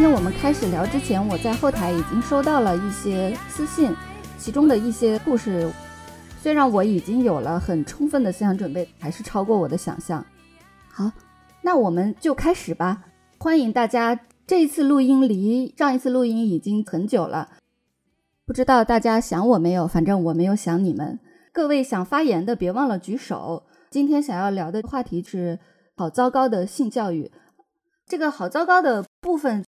[0.00, 3.94] 今天我们开始聊之前，我在后台已经收到了一些私信，
[4.38, 5.70] 其中的一些故事，
[6.40, 10.24] 虽然我已经有了很充分的思想准备，还是超过我的想象。
[10.88, 11.12] 好，
[11.60, 13.04] 那我们就开始吧。
[13.36, 17.50] 欢迎大家，这一次录音离上一次录音已经很久了，
[18.46, 19.86] 不知道大家想我没有？
[19.86, 21.20] 反正我没有想你们。
[21.52, 23.64] 各位想发言的，别忘了举手。
[23.90, 25.58] 今天想要聊的话题是
[25.94, 27.30] 好糟糕的性教育。
[28.06, 29.62] 这个好糟糕的部分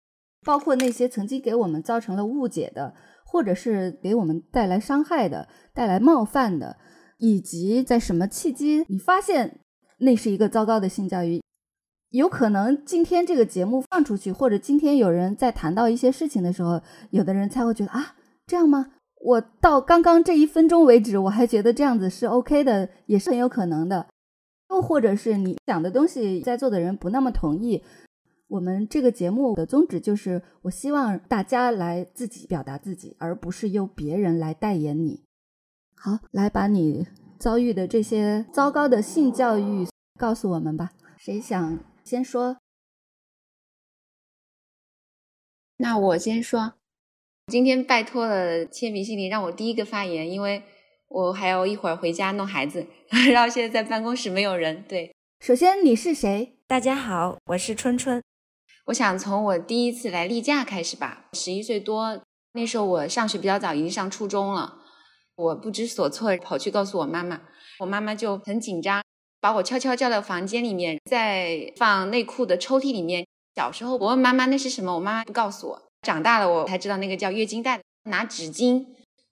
[0.44, 6.76] 包括那些曾经给我们造成了误解的，或者是给我们带来伤害的、带来冒犯的，
[7.18, 9.60] 以及在什么契机你发现
[9.98, 11.42] 那是一个糟糕的性教育。
[12.10, 18.16] 有可能今天这个节目放出去，或者今天有人在谈到一些事情的时候，有的人才会觉得啊，
[18.46, 18.92] 这样吗？
[19.24, 24.08] 我到刚刚这一分钟为止，我还觉得这样子是 OK 的，也是很有可能的。
[24.68, 27.82] 又或者是你讲的东西，在座的人不那么同意，
[28.52, 35.24] 我们这个节目的宗旨就是，我希望大家来自己表达自己，而不是由别人来代言你。
[35.96, 37.06] 好，来把你
[37.38, 39.86] 遭遇的这些糟糕的性教育
[40.18, 40.90] 告诉我们吧。
[41.16, 42.58] 谁想先说？
[45.78, 46.74] 那我先说，
[47.46, 50.62] 今天拜托了铅笔心灵让我第一个发言，因为
[51.08, 52.86] 我还要一会儿回家弄孩子，
[53.32, 54.84] 然后现在在办公室没有人。
[54.86, 56.58] 对，首先你是谁？
[56.66, 58.22] 大家好，我是春春。
[58.86, 61.26] 我想从我第一次来例假开始吧。
[61.34, 62.20] 十一岁多，
[62.54, 64.78] 那时候我上学比较早，已经上初中了。
[65.36, 67.40] 我不知所措，跑去告诉我妈妈，
[67.78, 69.02] 我妈妈就很紧张，
[69.40, 73.24] 把我悄悄叫到房间里面，在放内裤的抽屉里面。
[73.54, 75.82] 小时候我问妈妈那是什么，我妈妈不告诉我。
[76.02, 78.84] 长大了我才知道那个叫月经带，拿纸巾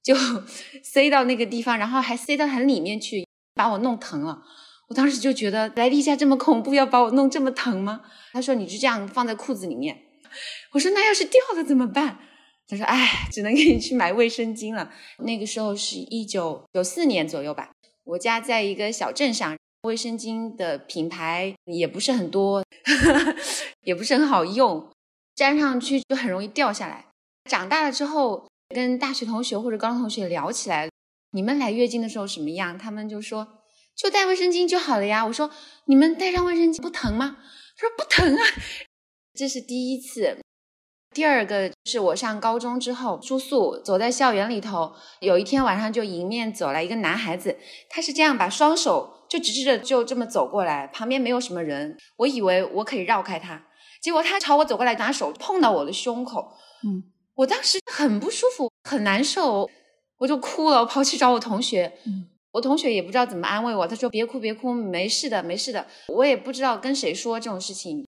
[0.03, 0.15] 就
[0.85, 4.43] 塞到那个地方，然后还塞到很里面去，把我弄疼了。
[4.91, 8.03] 我当时就觉得来例假这么恐怖，要把我弄这么疼吗？
[8.33, 10.03] 他说你就这样放在裤子里面。
[10.73, 12.19] 我说那要是掉了怎么办？
[12.67, 14.93] 他说哎，只能给你去买卫生巾了。
[15.19, 17.71] 那个时候是一九九四年左右吧，
[18.05, 22.65] 我家在一个小镇上，卫生巾的品牌也不是很多，
[23.83, 24.89] 也不是很好用，
[25.37, 27.07] 粘上去就很容易掉下来。
[27.49, 30.89] 长大了之后，跟大学同学或者高中同学聊起来，
[31.31, 32.77] 你们来月经的时候什么样？
[32.77, 33.60] 他们就说
[34.01, 35.27] 就带卫生巾就好了呀。
[35.27, 35.51] 我说
[35.85, 37.37] 你们带上卫生巾不疼吗？
[37.77, 38.45] 他说不疼啊。
[39.35, 40.39] 这是第一次。
[41.13, 53.67] 第二个是我上高中之后住宿，走在校园里头，有一天晚上就迎面走来一个男孩子，他是这样把双手就直直的就这么走过来，旁边没有什么人，我以为我可以绕开他，
[54.01, 57.03] 结果他朝我走过来，拿手碰到我的胸口，嗯，
[57.35, 59.69] 我当时很不舒服，很难受，
[60.19, 68.07] 我就哭了，我跑去找我同学，嗯，我同学也不知道怎么安慰我，他说别哭别哭，没事的没事的，我也不知道跟谁说这种事情。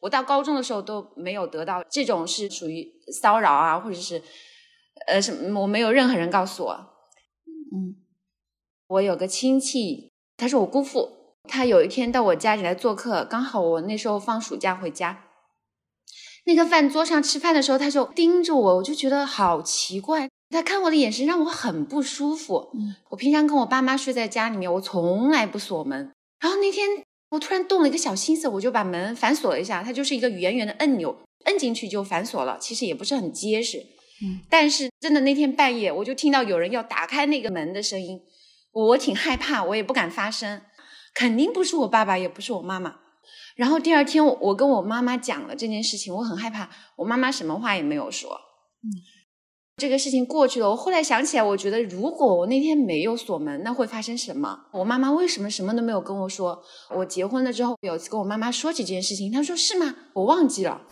[0.00, 4.22] 我到高中的时候都没有得到这种是属于骚扰啊，或者是
[5.06, 6.72] 呃什么，我没有任何人告诉我。
[7.74, 7.96] 嗯，
[8.88, 15.24] 我有个亲戚，他是我姑父，他有一天到我家里来做客，刚好我那时候放暑假回家。
[16.44, 20.28] 那个饭桌上吃饭的时候，他就盯着我，我就觉得好奇怪。
[20.52, 22.70] 他看我的眼神让我很不舒服。
[22.74, 26.12] 嗯，我平常跟我爸妈睡在家里面，我从来不锁门。
[26.38, 26.86] 然后那天
[27.30, 32.58] 我突然动了一个小心思，我就把门反锁了一下，它就是一个圆圆的按钮，摁进去就反锁了。
[32.60, 33.78] 其实也不是很结实。
[34.24, 38.20] 嗯，但是真的那天半夜，我就听到有人要打开那个门的声音，
[38.72, 40.62] 我挺害怕，我也不敢发声，
[41.14, 42.96] 肯定不是我爸爸，也不是我妈妈。
[43.56, 48.30] 然后第二天我我跟我妈妈讲了这件事情，我很害怕，我妈妈什么话也没有说。
[48.82, 48.88] 嗯，
[49.76, 54.66] 这个事情过去了，我后来想起来，我觉得如果我那天没有锁门，那会发生什么？
[54.72, 56.62] 我妈妈为什么什么都没有跟我说？
[56.94, 59.94] 我结婚了之后，有一次跟我妈妈说起这件事情，她说是吗？
[60.14, 60.82] 我忘记了。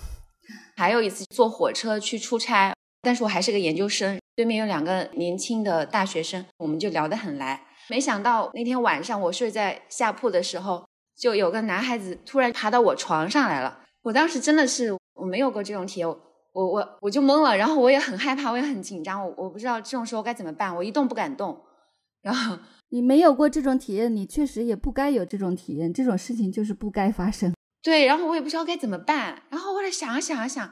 [0.77, 7.67] 还有一次坐火车去出差，但是我还是个研究生，对面有两个年轻的大学生，我们就聊得很来。
[7.89, 10.85] 没想到那天晚上我睡在下铺的时候，
[11.19, 13.81] 就有个男孩子突然爬到我床上来了。
[14.03, 16.09] 我当时真的是我没有过这种体验，
[16.61, 21.59] 我我我就懵了，然后我也很害怕，我也很紧张，我我不知道这种时候该怎么办，我一动不敢动。
[22.23, 22.59] 然后
[22.91, 27.55] 你没有过这种体验，你确实也不该有这种体验，这种事情就是不该发生。
[27.83, 30.71] 对，然后我也不知道该怎么办，然后后来想啊想啊想，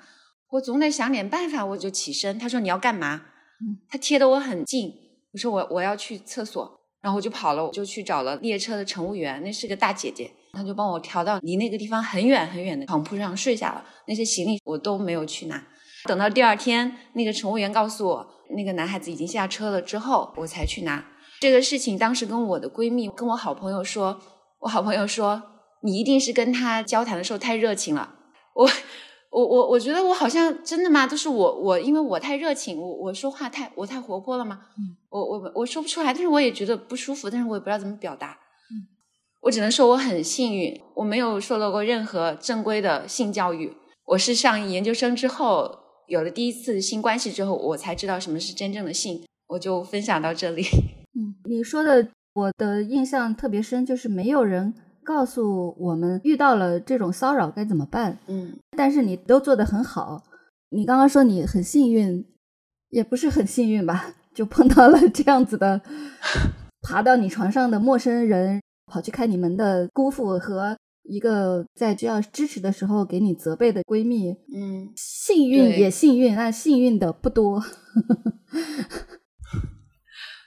[0.50, 2.38] 我总得想点办法，我就起身。
[2.38, 3.22] 他说你要干嘛？
[3.60, 4.92] 嗯，他贴得我很近，
[5.32, 13.84] 我说我我要去厕所，然后我就跑了，我就去找了列车的乘务员，那是个大姐姐，她就帮我调到离那个地方很远很远的床铺上睡下了。
[14.06, 15.66] 那些行李我都没有去拿，
[16.08, 18.26] 等到第二天那个乘务员告诉我
[18.56, 21.04] 那个男孩子已经下车了之后，我才去拿。
[21.38, 24.18] 这个事情当时跟我的闺蜜、跟我好朋友说，
[24.60, 25.42] 我好朋友说
[25.82, 28.14] 你一定是跟他交谈的时候太热情了。
[28.54, 28.68] 我
[29.30, 31.06] 我我我觉得我好像真的吗？
[31.06, 34.62] 就是我我因为我太热情，我我说话太我太活泼了吗？
[34.78, 38.30] 嗯，我我我说不出来，但是我也觉得不舒服，但是我也不知道怎么表达。
[38.30, 38.88] 嗯，
[39.42, 43.76] 我只能说我很幸运，我没有受到过任何正规的性教育。
[44.06, 45.78] 我是上研究生之后
[46.08, 49.22] 有了第一次性关系之后，我才知道什么是真正的性。
[49.46, 50.62] 我就分享到这里。
[51.18, 58.18] 嗯，你说的我的印象特别深，就是没有人告诉我们遇到了这种骚扰该怎么办。
[58.26, 60.24] 嗯但是你都做得很好。
[60.70, 62.24] 你刚刚说你很幸运，
[62.90, 64.14] 也不是很幸运吧？
[64.34, 65.80] 就碰到了这样子的
[66.86, 70.76] 爬到你床上的陌生人，跑去开你门的姑父和
[71.08, 74.30] 一个在需要支持的时候给你责备的闺蜜。
[74.54, 77.62] 嗯，幸运也幸运，但幸运的不多。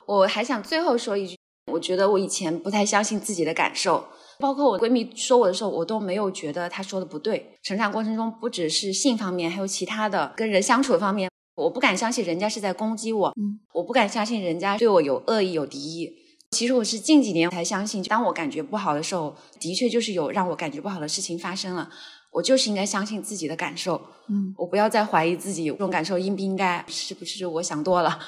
[0.08, 1.38] 我还想最后说一句，
[1.72, 4.06] 我觉得我以前不太相信自己的感受，
[4.40, 7.58] 包括我闺蜜说我的时候，我都没有觉得她说的不对。
[7.64, 16.21] 成长过程中，不只是性方面，还有其他的跟人相处的方面，我不敢相信人家是在攻击我，嗯，我不敢相信人家对我有恶意、有敌意。
[16.52, 21.90] 其实我是近几年才相信，当我感觉不好的时候，的确就是有让我感觉不好的事情发生了。
[22.30, 28.20] 我就是应该相信自己的感受，嗯，我不要再怀疑自己这种感受应不应该，是不是我想多了。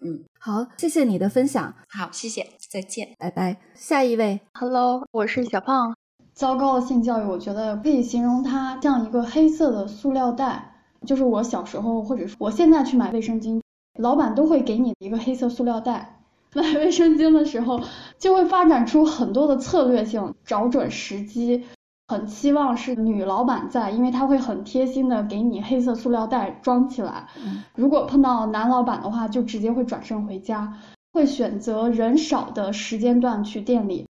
[0.00, 3.08] 嗯好，谢谢你的分享，好，谢谢，再见。
[3.18, 3.56] 拜拜。
[3.74, 5.96] 下一位，Hello，我是小胖。
[6.34, 10.74] 糟糕的性教育，我觉得可以形容它像一个黑色的塑料袋。
[11.06, 13.60] 就是我小时候，或者是我现在去买卫生巾，
[13.98, 16.17] 老板都会给你一个黑色塑料袋。
[16.58, 17.80] 买卫生巾的时候，
[18.18, 21.64] 就会发展出很多的策略性，找准时机，
[22.08, 27.28] 很期望是女老板在，因为她会很贴心的给你黑色塑料袋装起来。
[27.36, 30.74] 嗯如果碰到男老板的话，就直接会转身回家，
[31.12, 34.06] 会选择人少的时间段去店里。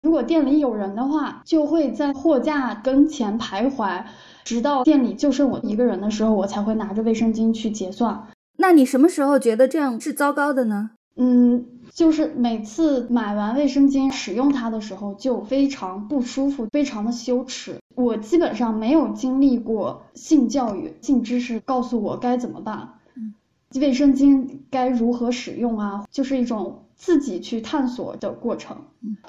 [0.00, 4.04] 如果店里有人的话，就会在货架跟前徘徊，
[4.44, 8.28] 直到店里就剩我一个人的时候，我才会拿着卫生巾去结算。
[8.58, 10.90] 那你什么时候觉得这样是糟糕的呢？
[11.20, 17.80] 嗯，就是每次买完卫生巾使用它的时候，就非常不舒服，非常的羞耻。
[17.96, 22.94] 我基本上没有经历过性教育、性知识告诉我该怎么办。
[23.16, 23.34] 嗯，
[23.80, 28.76] 卫生巾该如何使用啊，就是一种自己去探索的过程。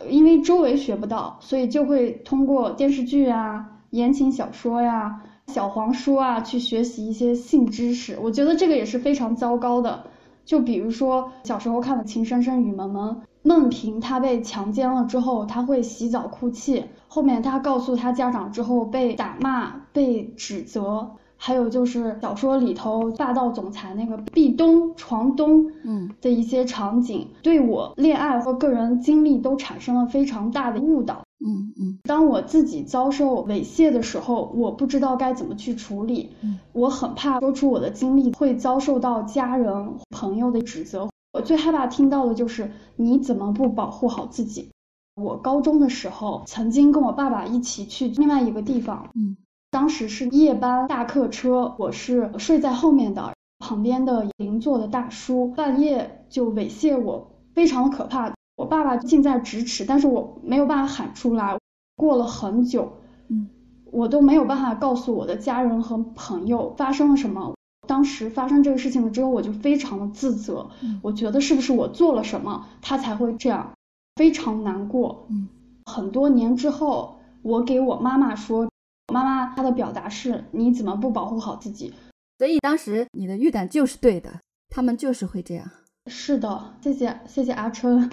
[0.07, 8.15] 因为周围学不到，所以就会通过电视剧啊、言情小说呀、小黄书啊去学习一些性知识。
[8.21, 10.03] 我觉得这个也是非常糟糕的。
[10.49, 21.11] 就比如说小时候看的《情深深雨蒙蒙》，孟平她被强奸了之后，她会洗澡哭泣，后面她告诉她家长之后被打骂、被指责。
[21.37, 31.21] 还有就是小说里头霸道总裁那个壁咚、床咚，嗯的一些场景，对我恋爱和个人经历都产生了非常大的误导。
[31.45, 41.09] 嗯嗯当我自己遭受猥亵的时候，我不知道该怎么去处理，嗯我很怕说出我的经历会遭受到家人、朋友的指责。
[41.31, 44.69] 我最害怕听到的就是你怎么不保护好自己。
[45.15, 49.37] 我高中的时候曾经跟我爸爸一起去另外一个地方，嗯，
[49.69, 58.33] 当时是夜班大客车，我是睡在后面的，旁边的邻座的大叔半夜就猥亵我，非常的可怕。
[58.59, 61.57] 我爸爸近在咫尺，但是我没有办法喊出来。
[61.95, 62.91] 过了很久，
[63.29, 63.47] 嗯，
[63.85, 67.55] 我都没有办法告诉我的家人和朋友发生了什么。
[67.87, 73.71] 当时发生这个事情了之后，我就非常的自责，嗯我觉得是不是我做了什么，他才会这样，
[74.17, 75.25] 非常难过。
[75.29, 75.47] 嗯，
[75.85, 78.69] 很多年之后，我给我妈妈说，
[79.13, 81.93] 妈妈她的表达是：你怎么不保护好自己？
[82.37, 85.65] 所以当时你的预感就是对的，他们就是会这样。
[86.07, 88.09] 是的，谢谢谢谢阿春。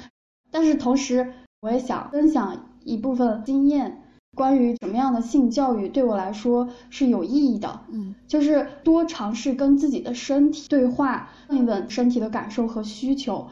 [0.56, 4.02] 但是同时，我也想分享一部分经验，
[4.34, 7.80] 关于什么样的性教育对我来说是有意义的。
[7.90, 13.48] 嗯就是多尝试跟自己的身体对话，问一问身体的感受和需求。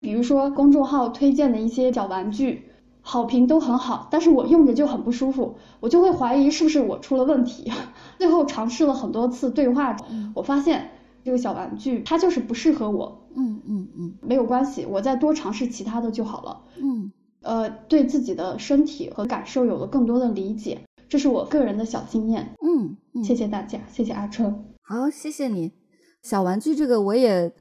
[0.00, 2.64] 比如说公众号推荐的一些小玩具，
[3.02, 7.70] 好评都很好，但是我用着就很不舒服，我就会怀疑是不是我出了问题。
[8.18, 9.96] 最后尝试了很多次对话，
[10.34, 10.90] 我发现
[11.28, 16.64] 这个小玩具它就是不适合我，嗯嗯嗯没有关系，我再多尝试其他的就好了。
[16.78, 22.54] 嗯呃，对自己的身体和感受有了更多的理解，这是我个人的小经验。
[22.62, 24.64] 嗯嗯，谢谢大家，谢谢阿春。
[24.80, 25.74] 好，谢谢你。
[26.22, 27.52] 小玩具这个我也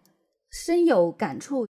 [0.50, 1.66] 深有感触，《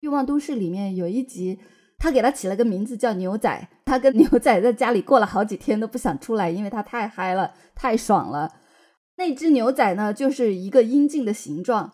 [0.00, 1.60] 欲望都市》里面有一集
[1.96, 8.50] 他给他起了个名字叫牛仔，他跟牛仔在家里过了好几天都不想出来，因为他太嗨了，太爽了。
[9.16, 11.92] 那只牛仔呢，就是一个阴茎的形状。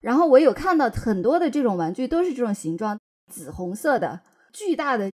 [0.00, 2.98] 然后我有看到很多的这种玩具都是这种形状，
[3.30, 4.20] 紫红色的，
[4.52, 5.10] 巨大的。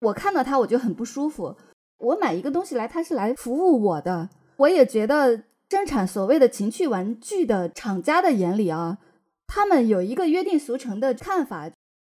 [0.00, 1.56] 我看到它我就很不舒服。
[1.98, 4.28] 我买一个东西来，它是来服务我的。
[4.56, 8.98] 我也觉得生产所谓的情趣玩具的厂家的眼里啊，
[9.46, 11.70] 他们有一个约定俗成的看法，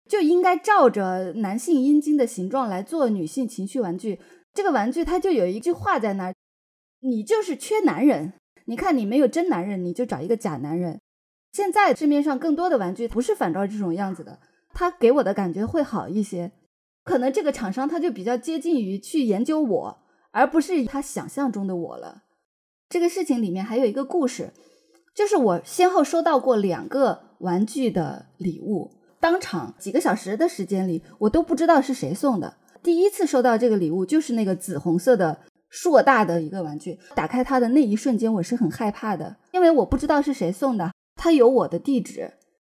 [0.10, 4.20] 就应该照着男性阴茎的形状来做女性情趣玩具。
[4.54, 6.34] 这个玩具它就有一句话在那儿：
[7.02, 8.34] 你就是缺男人。
[8.68, 11.00] 你看你没有真男人，你就找一个假男人。
[11.54, 14.40] 现在市面上更多的玩具不是反照这种样子的，
[14.74, 16.52] 它给我的感觉会好一些。
[17.04, 19.98] 可能这个厂商他就比较接近于去研究我，
[20.32, 22.24] 而不是他想象中的我了。
[22.90, 24.52] 这个事情里面还有一个故事，
[25.16, 32.58] 就是我先后收到过两个玩具的礼物，当场几个小时的时间里，我都不知道是谁送的。
[32.84, 42.34] 第一次收到这个礼物就是那个紫红色的硕大的一个玩具，打开它的那一瞬间，我是很害怕的，因为我不知道是谁送的，它有我的地址，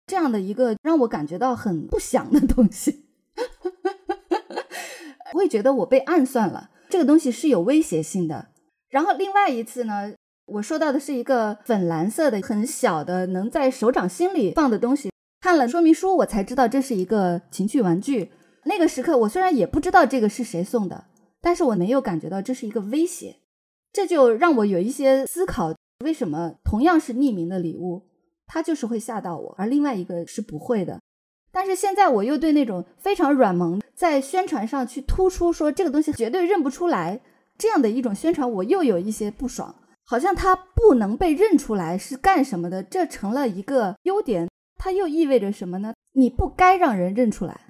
[0.06, 3.06] 这样的一个让我感觉到很不祥的东西。
[5.34, 8.48] 我会觉得我被暗算了，这个东西是有威胁性的。
[8.88, 10.14] 然后另外一次呢，
[10.46, 15.10] 我收到的是一个粉蓝色的很小的能在手掌心里放的东西。
[15.40, 18.32] 看了说明书，我才知道这是一个情趣玩具。
[18.64, 21.04] 那个时刻，我虽然也不知道这个是谁送的，
[21.40, 23.36] 但是我没有感觉到这是一个威胁。
[23.92, 28.02] 这就让我有一些思考：为什么同样是匿名的礼物，
[28.46, 31.00] 它就是会吓到我，而另外一个是不会的？
[31.50, 37.20] 但是现在我又对那种非常软萌，在宣传上去突出说这个东西绝对认不出来
[37.56, 39.74] 这样的一种宣传，我又有一些不爽。
[40.04, 45.94] 好像它不能被认出来是干什么的，这成了一个优点，它又意味着什么呢？
[46.12, 47.60] 你不该让人认出来。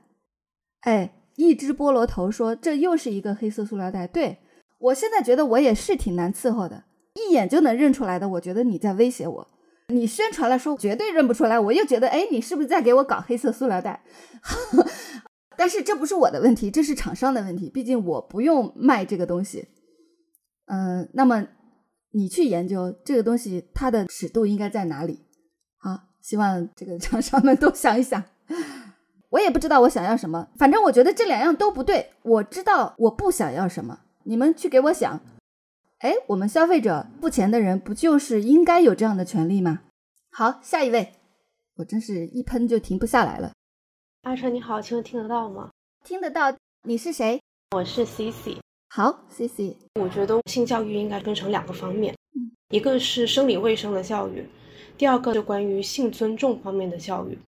[0.81, 4.09] 哎，一只菠萝头说这又是一个黑色塑料袋。
[4.09, 4.39] 对
[4.79, 9.49] 我现在觉得我也是挺难伺候的，一眼就能认出来的，我觉得你在威胁我。
[9.89, 14.03] 你宣传了说绝对认不出来，我又觉得，哎，你是不是在给我搞黑色塑料袋？
[15.57, 17.71] 但是这不是我的问题，这是厂商的问题。
[17.71, 19.69] 毕竟我不用卖这个东西。
[20.67, 21.47] 嗯，那么
[22.11, 25.21] 你去研究这个东西它的尺度应该在哪里？
[25.79, 28.23] 好，希望这个厂商们都想一想。
[29.31, 32.13] 我也不知道我想要什么，反正我觉得这两样都不对。
[32.23, 35.21] 我知道我不想要什么，你们去给我想。
[35.99, 39.81] 哎，我们消费者付钱的人不就是应该有这样的权利吗？
[40.31, 41.15] 好，下一位，
[41.77, 43.53] 我真是一喷就停不下来了。
[44.23, 45.71] 阿成你好，请问听得到吗？
[46.05, 46.55] 听得到，
[46.85, 47.41] 你是谁？
[47.77, 48.57] 我是 C C。
[48.89, 49.77] 好，C C。
[50.01, 54.49] 我觉得性教育应该分成两个方面，嗯，一个是生理卫生的教育，
[54.97, 57.39] 第二个就关于性尊重方面的教育。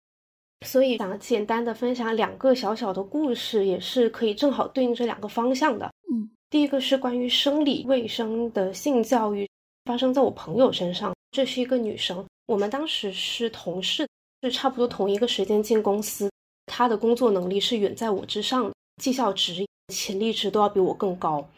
[0.66, 5.90] 所以想简单的分享两个小小的故事，也是可以正好对应这两个方向的。
[6.12, 6.30] 嗯。
[6.50, 9.48] 第一个是关于生理卫生的性教育，
[9.84, 11.14] 发生在我朋友身上。
[11.30, 14.08] 这是一个女生，我们当时是同事，
[14.42, 16.28] 是差不多同一个时间进公司。
[16.66, 19.64] 她的工作能力是远在我之上的，绩效值、
[19.94, 21.48] 潜力值都要比我更高。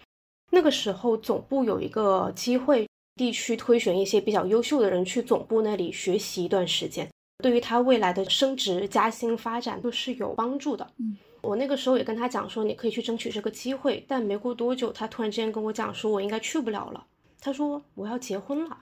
[0.51, 7.09] 那个时候，总部有一个机会，地区推选一些比较优秀的人去总部那里学习一段时间，
[7.43, 10.91] 对于他未来的升职加薪发展都是有帮助的。
[10.97, 11.19] 嗯。
[11.43, 17.05] 我那个时候也跟他讲说，你可以去争取这个机会，但没过多久，他突然之间跟我讲说，我应该去不了了。
[17.41, 18.79] 他说我要结婚了。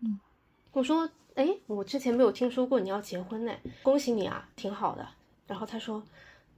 [0.00, 0.18] 嗯，
[0.72, 3.52] 我说，哎，我之前没有听说过你要结婚呢，
[3.84, 5.06] 恭喜你啊，挺好的。
[5.46, 6.02] 然后他说，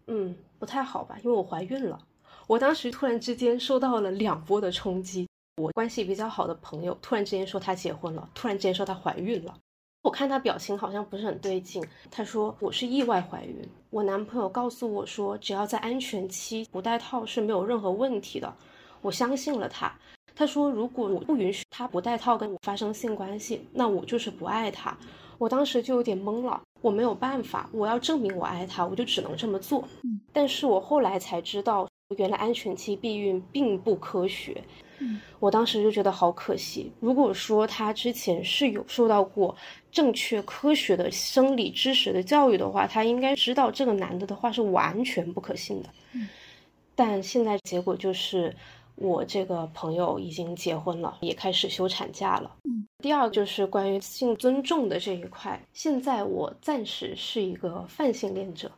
[0.06, 1.98] 嗯，不太好吧，因为我怀孕了。
[2.46, 5.28] 我当时突然之间受到了两波的冲击，
[5.58, 9.54] 我关系比较好的朋友突然之间说她结婚了，突然之间说她怀孕了。
[10.02, 11.82] 我看他表情好像不是很对劲。
[12.10, 13.56] 他说我是意外怀孕，
[13.88, 18.52] 我男朋友告诉我说，只要在安全期不戴套是没有任何问题的。
[19.00, 19.92] 我相信了他。
[20.34, 24.96] 他说如果我不允许他不戴套跟我发生性关系，那我就是不爱他。
[25.38, 29.84] 我当时就有点懵了，我没有办法，我要证明我爱他，我就只能这么做。
[30.32, 34.64] 但是我后来才知道，原来安全期避孕并不科学。
[35.38, 36.92] 我当时就觉得好可惜。
[37.00, 39.56] 如果说他之前是有受到过
[39.90, 45.88] 正确科学的生理知识的教育的话，他应该知道这个男的的话是完全不可信的。
[46.94, 48.54] 但现在结果就是，
[48.96, 52.50] 我这个朋友已经结婚了，也开始休产假了。
[52.98, 58.70] 第二就是关于性尊重的这一块，现在我暂时是一个泛性恋者。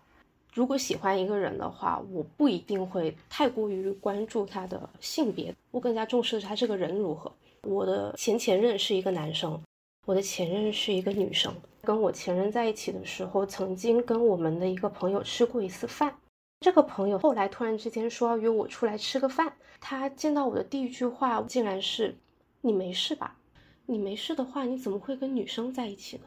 [0.55, 7.31] 如果喜欢一个人的话，我不一定会太过于关注他的性别，我更加重视他这个人如何。
[7.63, 9.61] 我的前前任是一个男生，
[10.07, 11.53] 我的前任是一个女生。
[11.83, 16.17] 跟我前任在一起的时候，曾经跟我们的一个朋友吃过一次饭，
[16.61, 22.17] 这个朋友后来突然之间说要约我出来吃个饭，他见到我的第一句话竟然是
[22.63, 23.37] ：“你没事吧？
[23.87, 26.25] 你没事的话，你怎么会跟女生在一起呢？”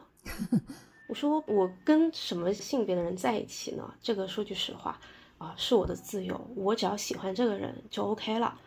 [1.07, 3.93] 我说：“我跟什么性别的人在一起呢？
[4.01, 4.99] 这个说句实话
[5.37, 8.59] 啊，是我的自由，我只要喜欢这个人就 OK 了。”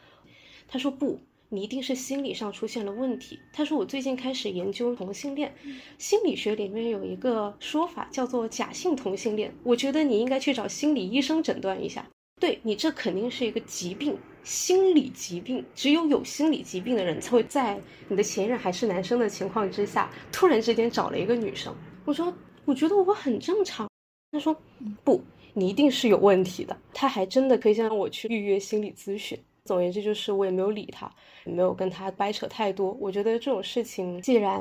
[0.66, 1.20] 他说：“不。”
[1.52, 3.36] 你一定是心理上出现了问题。
[3.52, 5.52] 他说我最近开始研究同性恋，
[5.98, 9.52] 心理学里面有一个说法叫做假性同性恋。
[9.64, 12.06] 我觉得你应该去找心理医生诊断一下。
[12.40, 15.64] 对你这肯定是一个疾病，心理疾病。
[15.74, 21.74] 只有有心理疾病的人才会在你的前任还是男生的情况之下，突然之间找了一个女生。
[22.10, 23.88] 我说我觉得我很正常。
[24.32, 24.52] 他说
[25.04, 25.22] 不，
[25.54, 26.76] 你一定是有问题的。
[26.92, 29.38] 他还真的推荐我去预约心理咨询。
[29.64, 31.08] 总而言之，就是我也没有理他，
[31.44, 32.90] 也没有跟他掰扯太多。
[32.98, 34.60] 我觉得这种事情既然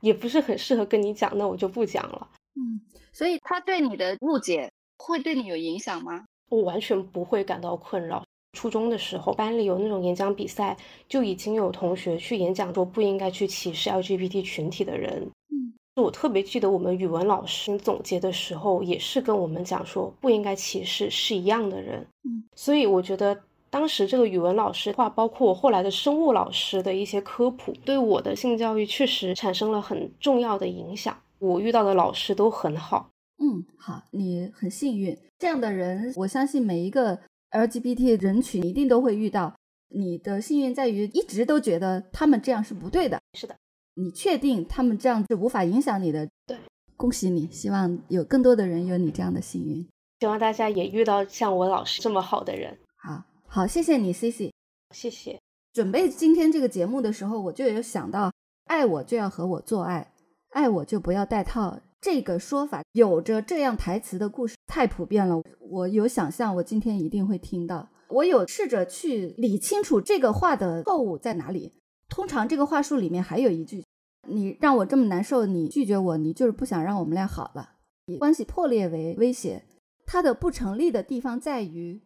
[0.00, 2.28] 也不是很适合跟你讲，那我就不讲了。
[2.56, 2.80] 嗯，
[3.12, 6.24] 所以他对你的误解会对你有影响吗？
[6.48, 8.24] 我完全不会感到困扰。
[8.58, 10.76] 初中的时候，班里有那种演讲比赛，
[11.08, 15.30] 就已经有同学去演讲说不应该去歧视 LGBT 群体的人。
[15.50, 22.06] 嗯，我特别记得我们语文老师总结的时候，也是跟我们讲说不应该歧视是一样的人。
[22.24, 23.38] 嗯，所以我觉得。
[23.72, 31.16] 当时这个语文老师话，包括我后来的生物老师的一些科普，对我的性教育确实产生了很重要的影响。
[31.38, 33.08] 我遇到的老师都很好。
[33.38, 35.16] 嗯，好，你很幸运。
[35.38, 37.18] 这样的人，我相信每一个
[37.50, 39.54] LGBT 人群一定都会遇到。
[39.88, 43.18] 你的幸运在于一直都觉得他们这样是不对的。
[43.32, 43.56] 是的，
[43.94, 46.28] 你确定他们这样是无法影响你的？
[46.46, 46.56] 对，
[46.96, 49.86] 恭喜你，希望有更多的人有你这样的幸运。
[50.20, 52.78] 希望大家也遇到像我老师这么好的人。
[52.96, 53.24] 好。
[53.46, 54.50] 好，谢谢你，C C，
[54.94, 55.38] 谢谢。
[55.74, 58.32] 准备今天这个节目的时候，我就有想到，
[58.64, 60.10] 爱我就要和我做爱，
[60.52, 61.78] 爱我就不要戴套。
[62.00, 67.90] 这个说法有着这样台词的故事太普遍了，我有想象，我今天一定会听到。
[68.08, 71.72] 我有试着去理清楚这个话的错误在哪里。
[72.12, 73.82] 通常这个话术里面还有一句
[74.28, 79.64] ：“你让我这么难受，你拒绝我，你就是不想让我们俩好了，以关系破裂为威胁。”
[80.04, 82.02] 它的不成立的地方在于。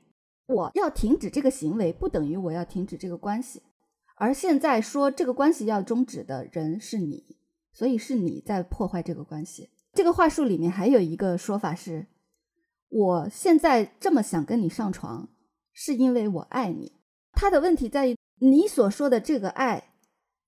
[0.46, 3.62] 我要停止这个行为，不等于我要停止这个关系。
[4.14, 7.36] 而现在说这个关系要终止的人是你，
[7.72, 9.70] 所以是你在破坏这个关系。
[9.92, 12.06] 这个话术里面还有一个说法是：
[12.88, 15.28] 我现在这么想跟你上床，
[15.72, 16.92] 是因为我爱你。
[17.32, 19.94] 他的问题在于，你所说的这个爱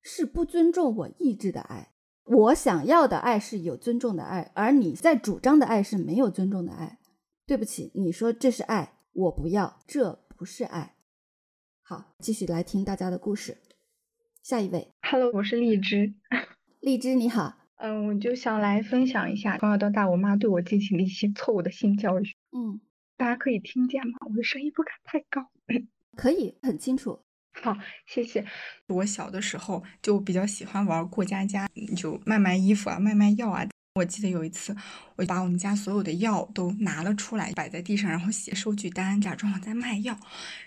[0.09, 1.93] 是不尊重我意志的爱。
[2.25, 6.99] 我想要的爱是有尊重的爱，而你在主张的爱是没有尊重的爱。
[7.47, 8.95] 对不起，你说这是爱。
[9.13, 10.95] 我不要，这不是爱。
[11.83, 13.59] 好，继续来听大家的故事。
[14.43, 16.15] 下一位，Hello，我是荔枝。
[16.81, 22.25] 荔枝你好，嗯，我就想来分享一下从小到大我妈对我进行的一些错误的性教育。
[22.53, 22.81] 嗯，
[23.19, 24.19] 大家可以听见吗？
[24.31, 25.51] 我的声音不敢太高。
[26.17, 27.21] 可以，很清楚。
[27.53, 28.45] 好，谢谢。
[28.87, 33.67] 我小的时候就比较喜欢玩过家家，就卖卖衣服啊，卖卖药啊。
[33.95, 34.77] 我记得有一次，
[35.17, 40.17] 我把我们家所有的药都拿了出来，摆在地上，然后写收据单，假装我在卖药。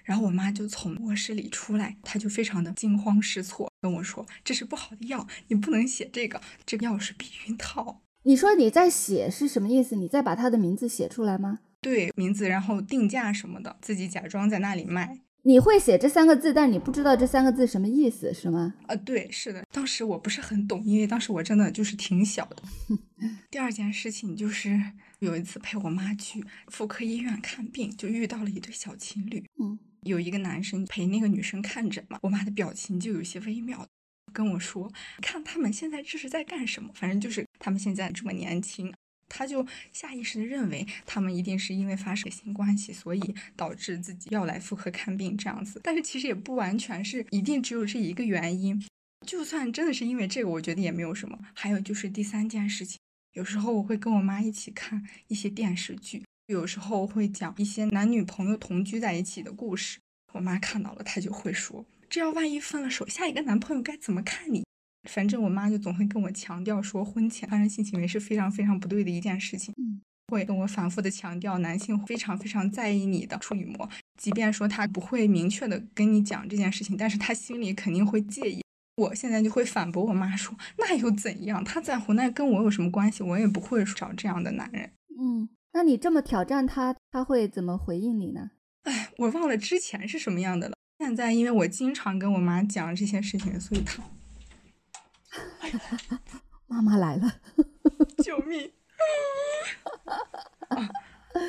[0.03, 9.95] 然后我妈就从卧室里出来，她就非常的惊慌失措，跟我说：“这是不好的药，你不能写这个，这个药是避孕套。”你说你在写是什么意思？
[9.95, 11.59] 你再把他的名字写出来吗？
[11.79, 15.21] 对，名字，然后定价什么的，自己假装在那里卖。
[15.43, 18.75] 你会写这三个字，但你不知道这三个字什么意思，是吗？
[18.87, 19.65] 啊，对，是的。
[19.71, 22.63] 当时我不是很懂，因为当时我真的就是挺小的。
[23.49, 24.79] 第二件事情就是
[25.19, 29.43] 有一次陪我妈去妇科医院看病，就遇到了一对小情侣。
[29.59, 33.87] 嗯，有一个男生陪那个女生看诊嘛，我妈的表情就有些微妙，
[34.31, 34.91] 跟我说
[35.23, 36.91] ：“看他们现在这是在干什么？
[36.93, 38.93] 反正就是他们现在这么年轻。”
[39.33, 45.79] 他就下意识的认为他们一定是因为发生性关系，所以导致自己要来妇科看病这样子。
[45.83, 48.83] 但是其实也不完全是一定只有这一个原因。
[49.25, 51.39] 就算真的是因为这个，我觉得也没有什么。
[51.53, 52.99] 还有就是第三件事情，
[53.33, 59.99] 有时候我会跟我妈一起看一些电视剧，有时候会讲一些男女朋友同居在一起的故事。
[60.33, 64.63] 我妈看到了，她就会说：“这要万一分了手，下一个男朋友该怎么看你？”
[65.09, 69.73] 反正我妈就总会跟我强调说，婚前发生性行为是非常非常不对的一件事情。
[69.77, 78.61] 嗯，会跟我反复的强调，男性非常非常在意你的处女膜，即便说他不会明确的跟你讲这件事情，但是他心里肯定会介意。
[78.97, 81.63] 我现在就会反驳我妈说，那又怎样？
[81.63, 83.23] 他在乎那跟我有什么关系？
[83.23, 84.91] 我也不会找这样的男人。
[85.19, 88.51] 嗯，那你这么挑战他，他会怎么回应你呢？
[88.83, 90.75] 哎，我忘了之前是什么样的了。
[90.99, 93.81] 现在因为我经常跟我妈讲这些事情，所以
[95.31, 96.19] 他。
[96.67, 97.41] 妈妈来了，
[98.23, 98.71] 救命！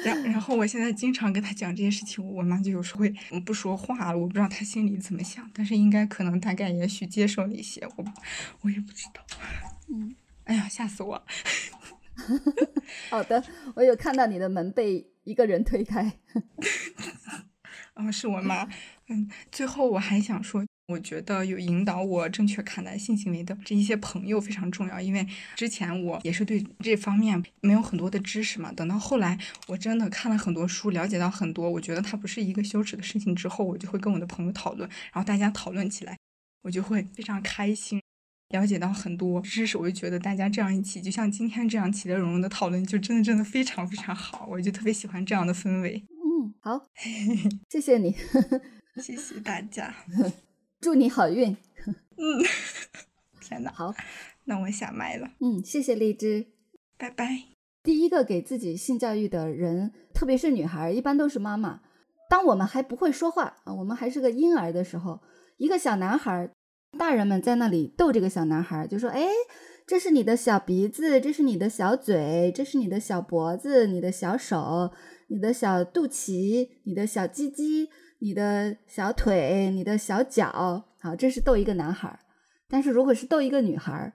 [0.04, 3.14] 然然后我现在经常跟他讲这些事情，我妈就有时候会
[3.46, 8.04] 不说话了，我不知道她心里怎么想，但是应该可能大概也许接受了一些，我
[8.62, 9.24] 我也不知道。
[9.88, 11.24] 嗯，哎呀，吓死我了！
[13.10, 13.44] 好的，
[13.76, 16.18] 我有看到你的门被一个人推开。
[17.94, 18.68] 啊、是我妈。
[19.08, 28.72] 嗯，最后我还想说，我觉得有引导我正确看待性行为的这一些朋友非常重要，因为之前我也是对这方面没有很多的知识嘛。
[28.72, 36.18] 等到后来，我真的看了很多书，了解到很多，我觉得它不是一个羞耻的事情之后，我就会跟我的朋友讨论，然后大家讨论起来，
[36.62, 38.02] 我就会非常开心。
[38.48, 46.04] 了解到很多知识，我就觉得大家这样一起，就像今天这样其乐融融的讨论，就真的真的非常非常好，我就特别喜欢这样的氛围。
[46.10, 46.84] 嗯，好，
[47.70, 48.14] 谢谢你，
[49.02, 49.94] 谢谢大家。
[50.82, 51.56] 祝你好运。
[52.16, 52.42] 嗯，
[53.40, 53.94] 天哪，好，
[54.46, 56.46] 那我下麦了，嗯，谢谢荔枝。
[56.98, 57.44] 拜拜。
[57.84, 61.82] 第一个给自己性教育的人，特别是女孩，一般都是妈妈。
[62.28, 65.20] 当我们还不会说话啊，我们还是个婴儿的时候，
[65.56, 66.50] 一个小男孩，
[66.98, 69.28] 大人们在那里逗这个小男孩，就说：“哎，
[69.86, 74.90] 这是你的小鼻子，这是你的小嘴，这是你的小脖子，你的小手，
[75.28, 77.88] 你的小肚脐，你的小鸡鸡，
[78.22, 82.20] 你的小腿，你的小脚。”好，这是逗一个男孩儿。
[82.68, 84.12] 但是如果是逗一个女孩儿，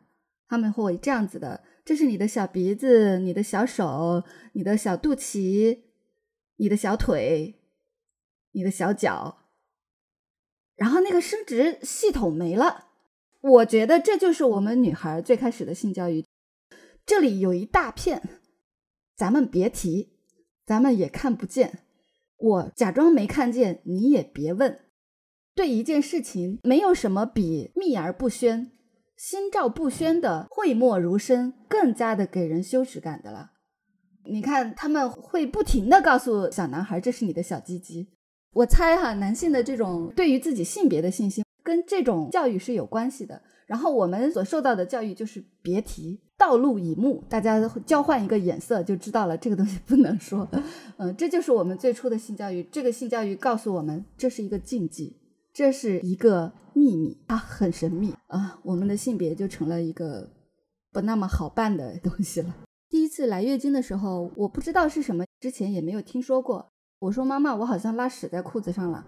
[0.48, 1.66] 他们会这样子的。
[1.84, 5.80] 这是你的小鼻子，你的小手，你的小肚脐，
[6.56, 7.56] 你的小腿，
[8.52, 9.50] 你的小脚，
[10.78, 12.86] 然后那个生殖系统没了。
[13.42, 16.26] 我觉得这就是我们女孩最开始的性教育。
[17.06, 18.22] 这里有一大片，
[19.16, 20.18] 咱们别提，
[20.66, 21.87] 咱们也看不见。
[22.38, 24.80] 我假装没看见，你也别问。
[25.56, 28.72] 对一件事情，没有什么比秘而不宣。
[29.16, 33.54] 心照不宣的讳莫如深，更加的给人羞耻感的了。
[34.26, 38.10] 你看，他们会不停的告诉小男孩：“这是你的小鸡鸡。”
[38.54, 43.42] 我猜哈，男性的这种对于自己性别的信心，跟这种教育是有关系的。
[43.68, 50.48] 然后我们所受到的教育就是别提，道路以目，大家交换一个眼色就知道了，这个东西不能说。
[50.98, 52.64] 嗯，这就是我们最初的性教育。
[52.72, 55.18] 这个性教育告诉我们，这是一个禁忌。
[55.54, 58.60] 这是一个秘密，它很神秘啊！
[58.62, 60.30] 我们的性别就成了一个
[60.92, 62.56] 不那么好办的东西了。
[62.90, 66.68] 第一次来月经的时候，我不知道是什么，之前也没有听说过。
[67.00, 69.04] 我说妈妈，我好像拉屎在裤子上了。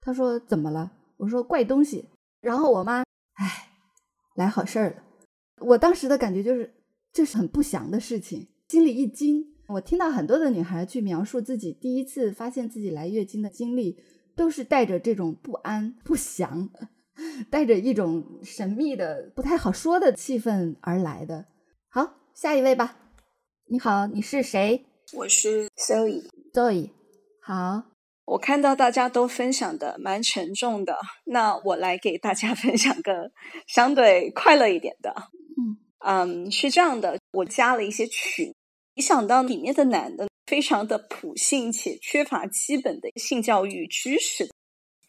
[0.00, 0.90] 她说怎么了？
[1.18, 2.06] 我说怪东西。
[2.40, 3.68] 然后我妈，哎，
[4.40, 5.02] 来好事儿了。
[5.58, 6.74] 我当时的感觉就是
[7.12, 9.44] 这是很不祥的事情，心里一惊。
[9.68, 13.98] 我听到很多的女孩去描述自己第一次发现自己来月经的经历。
[14.36, 16.70] 都是带着这种不安、不祥，
[17.50, 21.44] 带着一种神秘的、不太好说的气氛而来的。
[21.90, 22.96] 好，下一位吧。
[23.66, 24.86] 你好，你是谁？
[25.12, 26.24] 我是 Zoe。
[26.54, 26.90] Zoe。
[27.42, 27.82] 好，
[28.30, 33.32] 我看到大家都分享的蛮沉重的，那我来给大家 分享个
[33.66, 35.12] 相对快乐一点的。
[35.58, 38.54] 嗯嗯，是这样的，我加了一些群，
[38.94, 40.28] 一想到里面的男的。
[40.46, 44.48] 非常的普性且缺乏基本的性教育知识，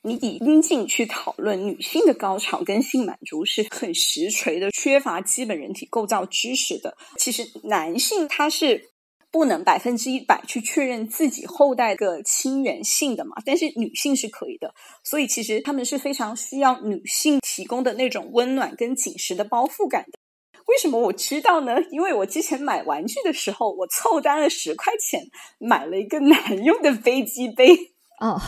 [0.04, 6.96] 你以阴茎去讨论女性的高潮跟性满足是很实锤的，缺乏基本人体构造知识的。
[7.18, 8.91] 其实男性他是
[9.32, 20.20] 不能百分之一百去确认自己后代的亲缘性的嘛，但是女性是可以的，所以其实他们是非常需要女性提供的那种温暖跟紧实的包覆感的。
[20.67, 21.76] 为什么我知道呢？
[21.91, 25.22] 因为我之前买玩具的时候，我凑单了十块钱，
[25.60, 27.76] 买了一个男用的飞机杯。
[28.20, 28.39] 哦，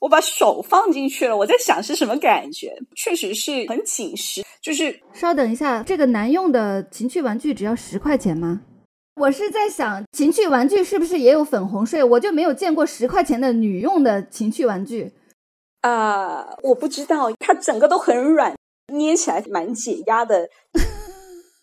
[0.00, 4.42] 我把手放进去了，我在想是什么感觉，确实是很紧实。
[4.60, 8.62] 就是稍等一下，这个男用的情趣玩具只要十块钱吗？
[9.20, 12.02] 我是在想，情趣玩具是不是也有粉红税？
[12.02, 15.12] 我就没有见过十块钱的女用的情趣玩具。
[15.82, 18.54] 啊、呃，我不知道，它整个都很软。
[18.94, 20.48] 捏起来蛮解压的，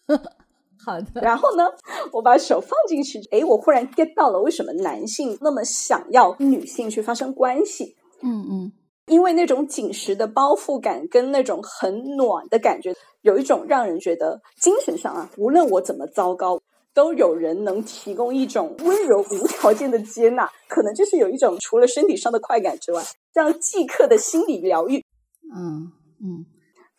[0.86, 1.20] 好的。
[1.20, 1.65] 然后呢，
[2.13, 7.98] 我把手放进去，哎，我忽然 get 到了为什么男性那么想要女性去发生关系。
[8.22, 8.72] 嗯嗯，
[9.08, 16.62] 因为那种紧实的包覆感跟那种很暖的感觉，有一种让人觉得精神上啊，无论我怎么糟糕，
[16.97, 20.49] 都有人能提供一种温柔无条件的接纳。
[20.67, 25.05] 可能就是有一种除了身体上的快感之外，这样即刻的心理疗愈。
[25.55, 26.45] 嗯嗯。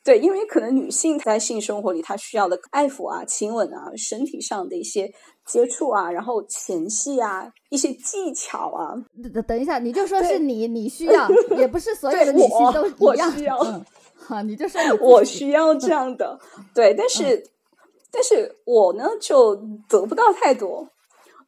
[0.04, 5.12] 对，因为可能女性在性生活里，她需要的爱抚啊、亲吻啊、身体上的一些
[5.44, 8.94] 接触啊，然后前戏啊、一些技巧啊。
[9.34, 13.30] 等等一下，你就说是你，你需要，也不是所有的女性都一样。
[13.30, 13.84] 我需要，嗯、
[14.14, 16.38] 好， 你就说我需要这样的。
[16.72, 17.42] 对，但是、嗯、
[18.10, 19.54] 但是我呢，就
[19.88, 20.88] 得不到太多。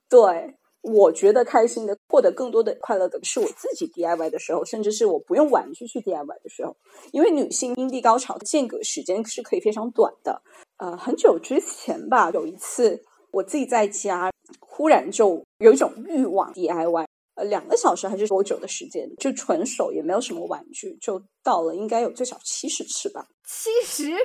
[0.08, 6.76] 对，我觉得开心的，获得更多的快乐的是我自己 DIY 的时候，甚至是我不用玩具去 DIY 的时候。
[7.12, 10.42] 因为女性阴蒂高潮间隔时间是可以非常短的。
[10.78, 23.28] 呃，很久之前吧，有一次我自己在家，忽然就有一种欲望 DIY，呃，两个小时还是多久的时间，就纯手也没有什么玩具，就到了应该有最少七十次吧。
[23.46, 24.16] 七十，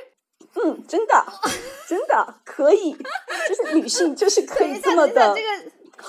[0.64, 1.26] 嗯，真的，
[1.88, 2.96] 真的可以，
[3.48, 5.48] 就是女性就是可以这么的这个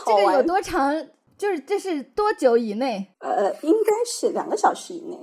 [0.07, 1.07] 这个有多长？
[1.37, 3.15] 就是这是多久以内？
[3.19, 5.19] 呃，应该是两个小时以内。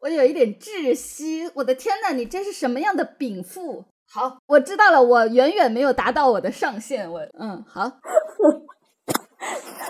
[0.00, 3.84] 我有一点窒息，我的天呐，你这是什么样的禀赋？
[4.08, 7.10] 好，我知道了，我远远没有达到我的上限。
[7.10, 7.90] 我嗯，好，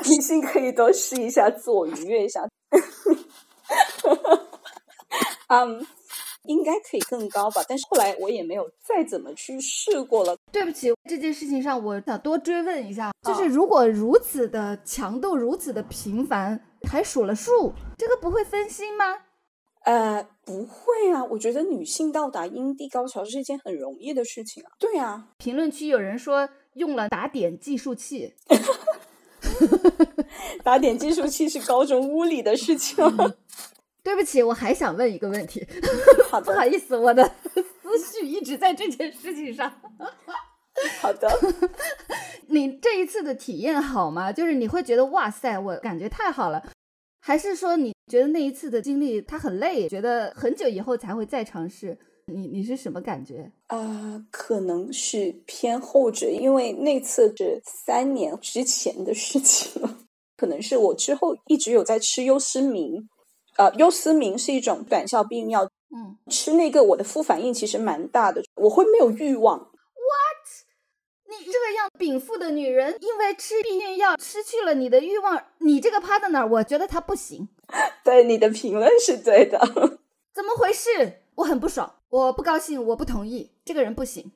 [0.09, 2.49] 女性可以多试一下，自我愉悦一下。
[5.49, 5.87] 嗯，
[6.45, 10.37] 应该可以更高吧，但是后来我也没有再怎么去试过了。
[10.51, 19.05] 对不起，这件事情上我想多追问一下，就是如果如此的强度，如此的频繁，还数了数，这个不会分心吗？
[19.85, 24.71] 呃，不会啊，我觉得女性到达阴蒂高潮是一件很容易的事情啊。
[24.79, 28.35] 对啊，评论区有人说用了打点计数器，
[30.63, 32.97] 打点计数器是高中物理的事情。
[34.09, 35.63] 对不起，我还想问一个问题，
[36.31, 39.71] 好 不好，意思，我的思绪一直在这件事情上。
[40.99, 41.29] 好的。
[42.49, 44.33] 你这一次的体验好吗？
[44.33, 46.73] 就是你会觉得哇塞，我感觉太好了，
[47.21, 51.99] 还是说你觉得那一次的经历它很累，觉得很久以后才会再尝试？
[52.33, 53.53] 你你是什么感觉？
[53.67, 59.99] 啊、可能是偏后者，因为那次是三年之前的事情了。
[60.35, 63.07] 可能是我之后一直有在吃优思明，
[63.59, 69.59] 呃，优思明是一种短效避孕药，嗯，吃那个我的副反应其实蛮大的，我会没有欲望。
[69.59, 69.69] What？
[71.29, 77.49] 你这个样禀赋的女人，因为吃避孕药失去了你的欲望，你这个 partner，我觉得她不行，
[78.05, 79.59] 对你的评论是对的，
[80.33, 81.23] 怎么回事？
[81.35, 84.31] 我很不爽，我不高兴，我不同意，这个人不行。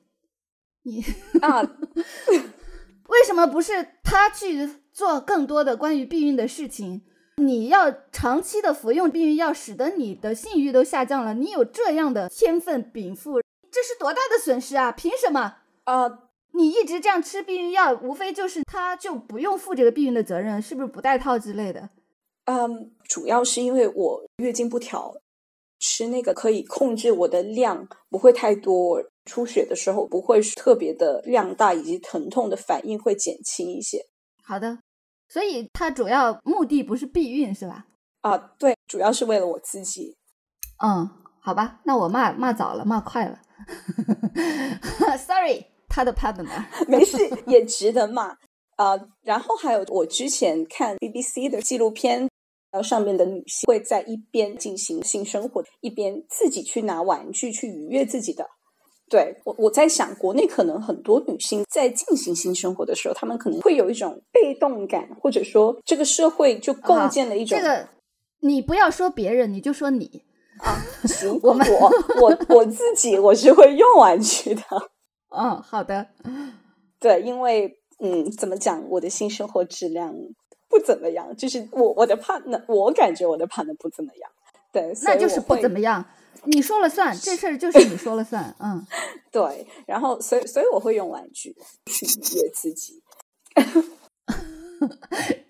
[0.83, 1.01] 你
[1.41, 1.61] 啊，
[3.07, 7.03] 为什么不是他去做更多的关于避孕的事情？
[7.37, 11.33] 你要长期的服用避孕药，使得你的性欲都下降了。
[11.33, 13.41] 你有这样的天分禀赋，
[13.71, 14.91] 这是多大的损失啊！
[14.91, 15.55] 凭什么？
[15.85, 16.19] 呃，
[16.53, 21.89] 你一直这样吃避孕药，无非就是他就不用负这个避孕的责任，是不是不带套之类的？
[22.45, 25.15] 嗯，主要是因为我月经不调，
[25.79, 29.03] 吃那个可以控制我的量，不会太多。
[29.25, 34.05] 出血的时候不会特别的量大，以及疼痛的反应会减轻一些。
[34.43, 34.79] 好的，
[35.33, 37.87] 所以它主要目的不是避孕，是吧？
[38.21, 40.15] 啊，对，主要是为了我自己。
[40.83, 41.09] 嗯，
[41.41, 43.39] 好吧，那我骂骂早了，骂快了，
[45.17, 46.47] sorry，他的 partner。
[46.87, 47.17] 没事，
[47.47, 48.37] 也值得骂
[48.75, 52.19] 啊、然后还有我之前看 BBC 的纪录片，
[52.71, 58.47] 然后上面的女性会在一边进行性生活，一边自己去拿玩具去愉悦自己的。
[59.09, 67.87] 对我，我在想，国内可能很多女性在进行性生活的时候，她们可能会有一种被动感，或者说这个社会就构建了一种这个，
[68.39, 70.23] 你不要说别人，你就说你。
[70.59, 74.61] 啊，行，我们我我我自己我是会用玩具的。
[75.35, 76.07] 嗯，好的。
[77.01, 80.13] 对，因为嗯，怎么讲，我的性生活质量
[80.69, 84.31] 不怎么样，就是我我的 partner，我感觉我的 partner 不怎么样。
[84.71, 86.05] 对，那就是不怎么样，
[86.45, 88.55] 你说了算，这事儿就是你说了算。
[88.59, 88.85] 嗯，
[89.31, 93.01] 对，然后所以所以我会用玩具去愉悦自己。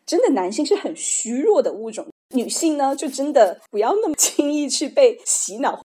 [0.06, 5.82] 真的，男性是很虚弱的物种，女性呢就真的不要那么轻易去被洗脑。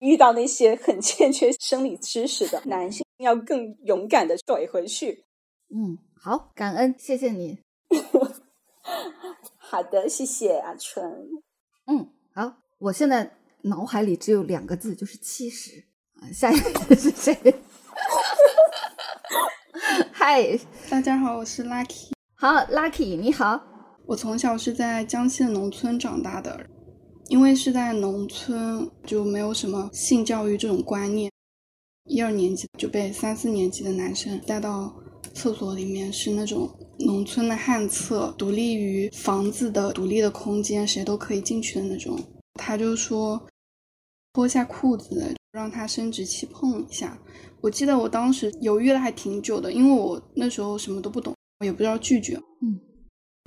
[0.00, 5.24] 遇到那些很欠缺生理知识的男性，要更勇敢的怼回去。
[5.72, 7.60] 嗯，好，感恩，谢谢你。
[9.58, 11.28] 好的，谢谢阿春。
[11.86, 15.84] 嗯，好，我现在脑海里只有两个字，就是七十。
[16.20, 17.36] 啊下一个是谁？
[20.10, 20.58] 嗨，
[20.90, 22.10] 大家好，我是 Lucky。
[22.34, 23.60] 好，Lucky，你好。
[24.04, 26.66] 我从小是在江西的农村长大的，
[27.28, 31.30] 因为是在农村，就没有什么性教育这种观念。
[32.06, 34.92] 一二年级就被三四年级的男生带到
[35.34, 42.18] 厕所里面，是那种农村的旱厕，独立于房子的独立的空间，谁都可以进去的那种。
[42.54, 43.40] 他就说
[44.32, 47.18] 脱下裤子，让他生殖器碰一下。
[47.60, 52.34] 我记得我当时犹豫了还挺久的，因为我那时候什么都不懂，我也不知道拒绝。
[52.62, 52.80] 嗯，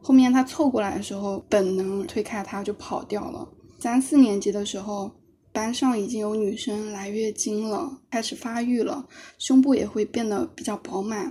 [0.03, 3.47] 后面他凑过来的时候，本能推开他就跑掉了。
[3.79, 5.11] 三四年级的时候，
[5.51, 9.07] 班上已经有女生来月经了，开始发育了，
[9.39, 11.27] 胸部也会变得比较饱满。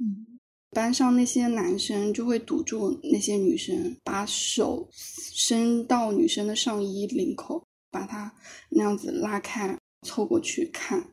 [0.00, 7.64] 嗯，班上那些男生就会堵住那些女生，把手伸到女生的上衣领口，
[7.96, 8.34] 把她
[8.70, 11.10] 那样子拉开，凑过去看。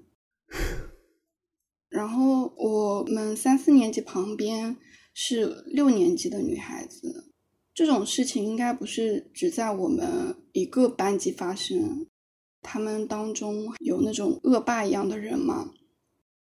[1.90, 4.76] 然后我们三四年级旁边
[5.14, 7.32] 是六年级的女孩子，
[7.74, 12.08] 这种事情应该不是只在我们一个班级发生，
[12.62, 15.72] 他们当中有那种恶霸一样的人嘛。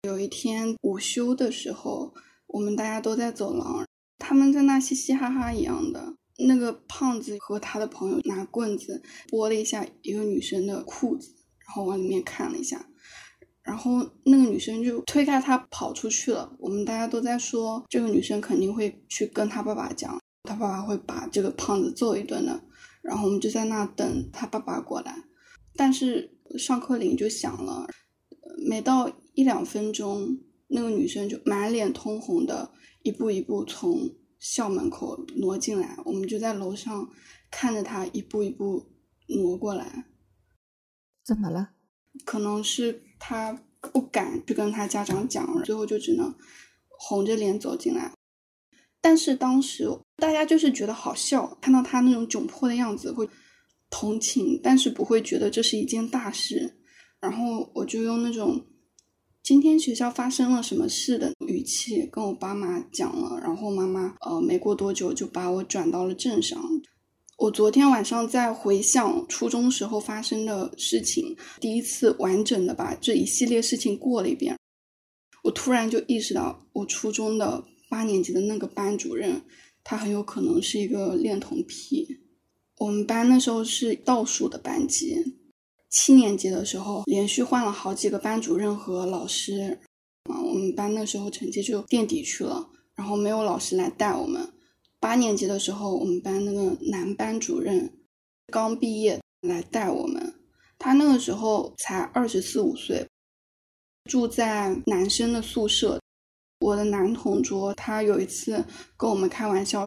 [0.02, 2.14] 有一天午休的时候。
[2.50, 6.16] 我们大家都在走廊，他们在那嘻嘻哈哈一样的。
[6.46, 11.30] 那个胖子和他的朋友拿棍子拨了一下一个女生的裤子，
[11.66, 12.88] 然后往里面看了一下，
[13.62, 16.54] 然后那个女生就推开他跑出去了。
[16.58, 22.62] 我们大家都在说，这个女生肯定会去跟他爸爸讲，他爸爸会把这个胖子揍一顿的。
[23.02, 25.24] 然后我们就在那等他爸爸过来，
[25.74, 27.86] 但是上课铃就响了，
[28.68, 30.38] 没到一两分钟。
[30.70, 32.70] 那个女生就满脸通红的，
[33.02, 37.10] 一步一步从校门口挪进来，我们就在楼上
[37.50, 38.86] 看着他一步一步
[39.26, 40.06] 挪过来。
[41.24, 41.70] 怎么了？
[42.24, 46.34] 可能是他不敢去跟他家长讲，最后就只能
[46.88, 48.12] 红着脸走进来。
[49.00, 53.28] 但是当时大家就是觉得好笑，看到他那种窘迫的样子会
[53.90, 56.78] 同情，但是不会觉得这是一件大事。
[57.20, 58.64] 然后我就用那种。
[59.48, 66.62] 今天学校发生了什么事的语气跟我爸妈讲了，然后妈妈呃没过多久就把我转到了镇上。
[67.38, 74.54] 我昨天晚上在回想初中时候发生的事情，第一次完整的把这一系列事情过了一遍，
[75.42, 79.40] 我突然就意识到，我初中的八年级的那个班主任，
[79.82, 82.06] 他很有可能是一个恋童癖。
[82.76, 85.37] 我们班那时候是倒数的班级。
[85.90, 89.78] 七年级的时候，连续换了好几个班主任和老师，
[90.24, 94.52] 啊，我们班那时候成绩就垫底去了，然后没有老师来带我们。
[95.00, 97.98] 八年级的时候，我们班那个男班主任
[98.48, 100.34] 刚毕业来带我们，
[100.78, 103.06] 他那个时候才二十四五岁，
[104.04, 106.00] 住在男生的宿舍。
[106.60, 108.64] 我的男同桌他有一次
[108.96, 109.86] 跟我们开玩笑，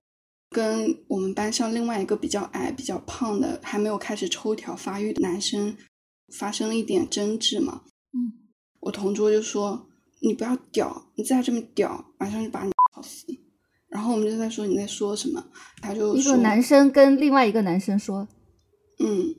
[0.50, 5.78] 跟我们班上另外一个比较矮、比较胖的还没有开始抽条发育的男生。
[6.32, 9.90] 发生了一点争执嘛，嗯，我同桌就说
[10.22, 13.26] ：“你不要屌，你再这么屌，晚上就把你吵死。”
[13.88, 15.44] 然后我们就在说你在说什么，
[15.82, 18.28] 他就一个男生跟另外一个男生说
[19.00, 19.36] ：“嗯。”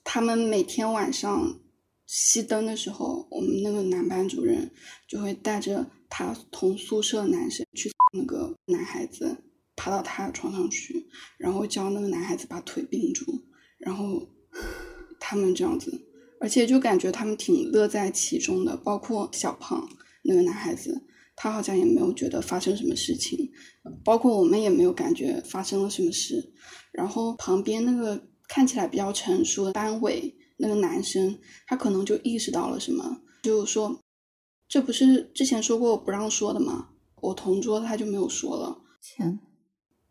[0.03, 1.59] 他们每天晚上
[2.07, 4.71] 熄灯的时候，我们那个男班主任
[5.07, 9.37] 就会带着他同宿舍男生去 那个男孩子。”
[9.81, 11.07] 爬到他的床上去，
[11.39, 13.25] 然后叫那个男孩子把腿并住，
[13.79, 14.29] 然后
[15.19, 15.91] 他们这样子，
[16.39, 18.77] 而且就感觉他们挺乐在其中的。
[18.77, 19.89] 包括小胖
[20.21, 21.01] 那个男孩子，
[21.35, 23.51] 他好像也没有觉得发生什么事情，
[24.05, 26.53] 包括我们也没有感觉发生了什么事。
[26.91, 33.99] 然后旁边那个看起来比较成熟的班委那个男生，他可能就意识到了什么，就说
[34.69, 36.89] ：“这不是之前说过不让说的吗？”
[37.19, 38.77] 我同桌他就没有说了。
[39.01, 39.39] 天。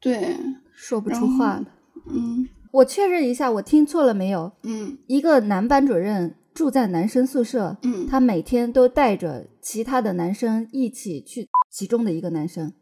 [0.01, 0.37] 对，
[0.75, 1.67] 说不出话了。
[2.09, 4.53] 嗯，我确认一下，我听错了没有？
[4.63, 12.73] 嗯，一个男班主任住在男生宿舍，嗯，他每天都带着其他的男生一起去其中的一个男生。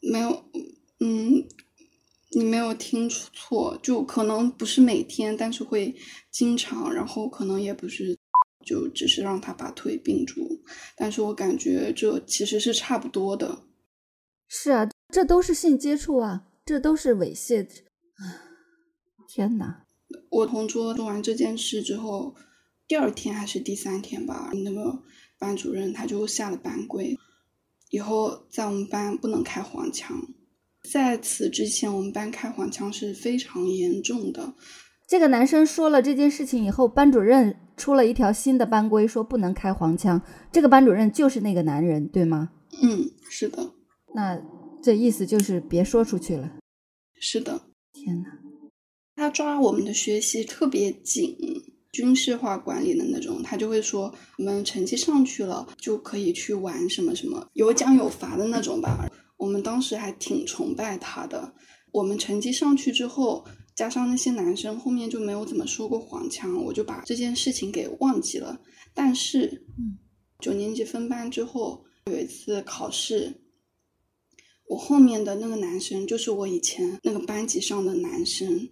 [0.00, 0.44] 没有，
[1.00, 1.44] 嗯，
[2.32, 5.94] 你没有听错，就可能不是每天，但是会
[6.30, 8.18] 经常，然后可能也不是，
[8.64, 10.62] 就只是让他把腿并住，
[10.96, 13.58] 但是我感觉这其实是差不多的。
[14.48, 14.88] 是啊。
[15.10, 17.66] 这都是性接触啊，这都是猥亵。
[19.28, 19.84] 天哪！
[20.28, 22.34] 我同桌做完这件事之后，
[22.88, 25.02] 第二天还是第三天吧，那个
[25.38, 27.16] 班主任他就下了班规，
[27.90, 30.16] 以后在我们班不能开黄腔。
[30.90, 34.54] 在此之前，我们班开黄腔是非常严重的。
[35.06, 40.20] 这个男生说了这件事情以后，班主任出了一条新的班规，说不能开黄腔。
[40.50, 42.50] 这个班主任就是那个男人，对吗？
[42.82, 43.74] 嗯，是的。
[44.14, 44.40] 那。
[44.82, 46.56] 这意思就是别说出去了。
[47.18, 47.60] 是的，
[47.92, 48.28] 天哪，
[49.14, 51.36] 他抓我们的学习特别紧，
[51.92, 53.42] 军事化管理的那种。
[53.42, 59.06] 他就会说，我们成绩上去了就可以去玩什么什么，有奖有罚的那种吧。
[59.36, 61.54] 我们当时还挺崇拜他的。
[61.92, 68.58] 我们成绩上去之后，加上那些男生后面就没有怎么说过黄腔，我就把这件事情给忘记了。
[68.94, 69.98] 但是，嗯，
[70.38, 73.34] 九年级分班之后有一次考试。
[74.70, 78.68] 我后面的那个男生就是我以前那个班级上的男生，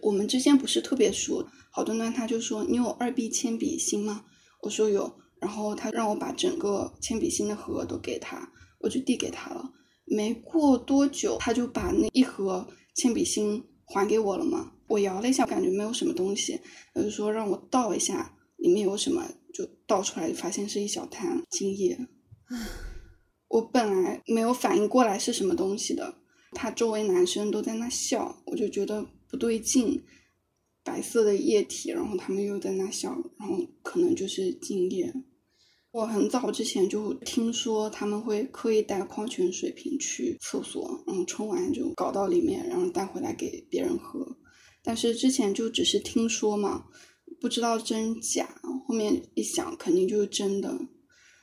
[0.00, 1.46] 我们之间不是特别熟。
[1.70, 4.24] 好端端他就说：“你有二 B 铅笔芯吗？”
[4.62, 5.20] 我说有。
[5.38, 9.70] 然后他让我把整个铅笔芯的盒都给他，我就递给他了。
[10.06, 14.72] 没过多久，他就把那一盒铅笔芯还给我了嘛。
[14.86, 16.58] 我摇了一下，感觉没有什么东西，
[16.94, 19.22] 他就说让我倒一下，里面有什么，
[19.52, 21.98] 就倒出来，就发现是一小滩精液。
[23.48, 26.14] 我本来没有反应过来是什么东西的，
[26.52, 30.02] 他周围男生都在那笑，我就觉得不对劲，
[30.82, 35.12] 白色的液体，然后他们又在那笑，然后可能就是精液。
[35.92, 44.36] 我很早之前就听说他们会刻意带矿泉水瓶去厕所，然后冲完就搞到里面，然后带回来给别人喝。
[44.82, 46.86] 但是之前就只是听说嘛，
[47.40, 48.60] 不知道真假。
[48.88, 50.76] 后面一想，肯定就是真的。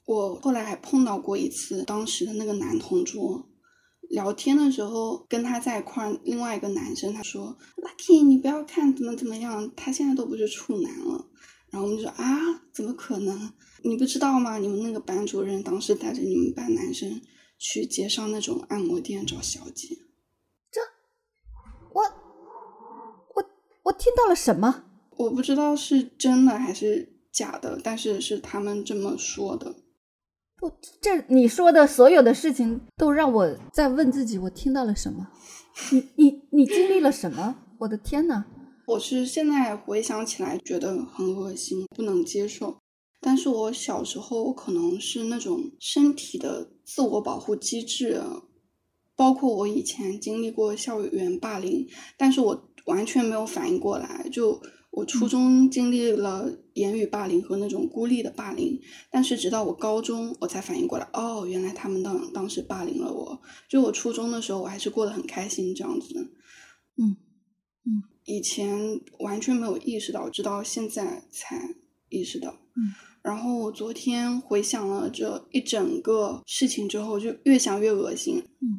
[0.06, 3.48] 我后来还碰到过一次，当时的那个男同桌
[4.10, 11.28] 聊天的时候，跟他在一块儿，另外一个男生他说：“Lucky，你不要看怎么怎么样，他现在都不是处男了。”
[11.72, 13.54] 然后我们就说：“啊，怎么可能？
[13.84, 14.58] 你不知道吗？
[14.58, 17.22] 你们那个班主任当时带着你们班男生
[17.58, 19.96] 去街上那种按摩店找小姐。”
[20.70, 20.82] 这
[21.94, 22.02] 我
[23.36, 23.46] 我
[23.84, 24.84] 我听到了什么？
[25.16, 29.76] 我不知道是真的还是假的，但是是他们这么说的。
[30.62, 35.28] 不，这你说的所有的事情都让我在问自己，我听到了什么？
[35.92, 37.56] 你你你经历了什么？
[37.80, 38.46] 我的天呐！
[38.86, 42.78] 我是现在回想起来觉得很恶心，不能接受。
[43.20, 48.22] 但是我小时候可能是那种身体的自我保护机制，
[49.16, 51.88] 包括我以前经历过校园霸凌，
[52.20, 54.30] 但是我完全没有反应过来。
[54.32, 58.80] 就我初中经历了言语霸凌和那种孤立的霸凌，
[59.10, 63.42] 但是直到我高中我才反应过来，哦，原来他们当当时霸凌了我。
[63.70, 66.34] 就我初中的时候，我还是过得很开心这样子。
[66.98, 67.16] 嗯
[67.86, 71.74] 嗯，以前完全没有意识到，直到现在才
[72.10, 72.52] 意识到。
[72.76, 78.44] 嗯，然后我昨天回想了这一整个事情之后，就越想越恶心。
[78.60, 78.78] 嗯，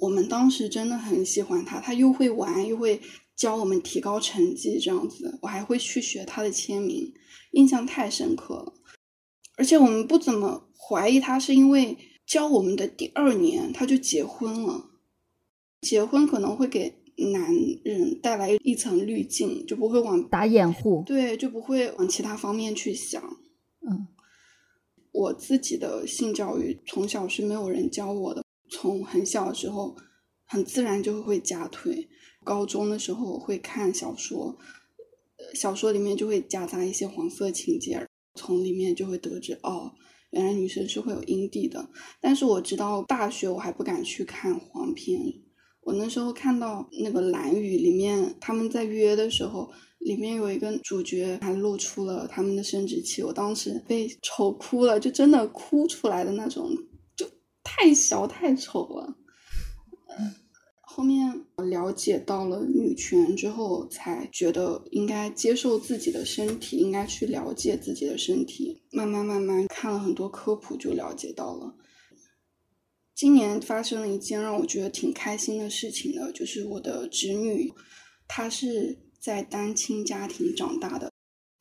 [0.00, 3.00] 我们当时真的很喜欢他，他又会玩，又会
[3.36, 7.12] 教我们提高成绩，这样子，我还会去学他的签名，
[7.52, 8.72] 印象太深刻了。
[9.56, 14.90] 而且我们不怎么怀疑他，是因为教我们的第二年他就结婚了，
[15.80, 17.02] 结婚可能会给。
[17.16, 17.48] 男
[17.84, 23.22] 人带来一层滤镜，就不会往打掩护，对，就不会往其他方面去想。
[23.88, 24.08] 嗯，
[25.12, 29.94] 我自己的性教育从小是没有人教我的，从很小的时候
[30.44, 32.08] 很自然就会夹腿。
[32.44, 34.56] 高中的时候会看小说，
[35.54, 39.92] 小说里面就会夹杂一些黄色情节，从里面就会得知哦，
[40.30, 41.88] 原来女生是会有阴蒂的。
[42.20, 45.20] 但是我直到大学我还不敢去看黄片。
[45.80, 56.70] 我那时候看到那个蓝雨里面他们在约的时候，里面有一个主角还露出了他们的生殖器，我当时被丑哭了，就真的哭出来的那种，
[57.14, 57.26] 就
[57.62, 59.18] 太小太丑了。
[60.96, 68.80] 后面了解到了女权之后，才觉得应该接受自己的身体，应该去了解自己的身体。
[68.92, 71.74] 慢慢慢慢看了很多科普，就了解到了。
[73.12, 77.72] 今年发生了一件让我觉得挺开心的事情的，就是我的侄女，
[78.28, 81.10] 她是在单亲家庭长大的，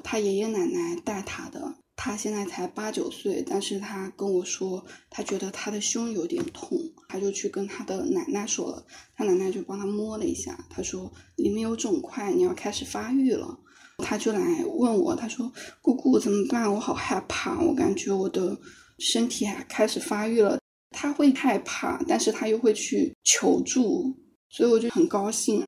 [0.03, 6.77] 她爷爷奶奶带她的，她现在才八九岁，但是她跟我说，她觉得她的胸有点痛，
[7.07, 8.85] 她就去跟她的奶奶说了，
[9.15, 13.59] 她奶奶就帮她摸了一下，她说里面有肿块，你要开始发育了，
[13.99, 16.71] 她就来问我，她说姑姑怎么办？
[16.73, 18.57] 我好害怕，我感觉我的
[18.99, 20.59] 身体还开始发育了。
[20.95, 24.15] 他会害怕，但是他又会去求助，
[24.47, 25.65] 所以我就很高兴，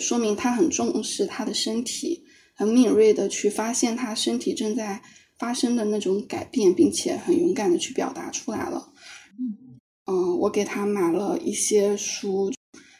[0.00, 2.22] 说明他很重视他的身体，
[2.54, 5.02] 很敏锐的去发现他身体正在
[5.38, 8.92] 发生的那种改变，并且很勇敢的去表达出来了。
[10.06, 12.50] 嗯，我给他买了一些书，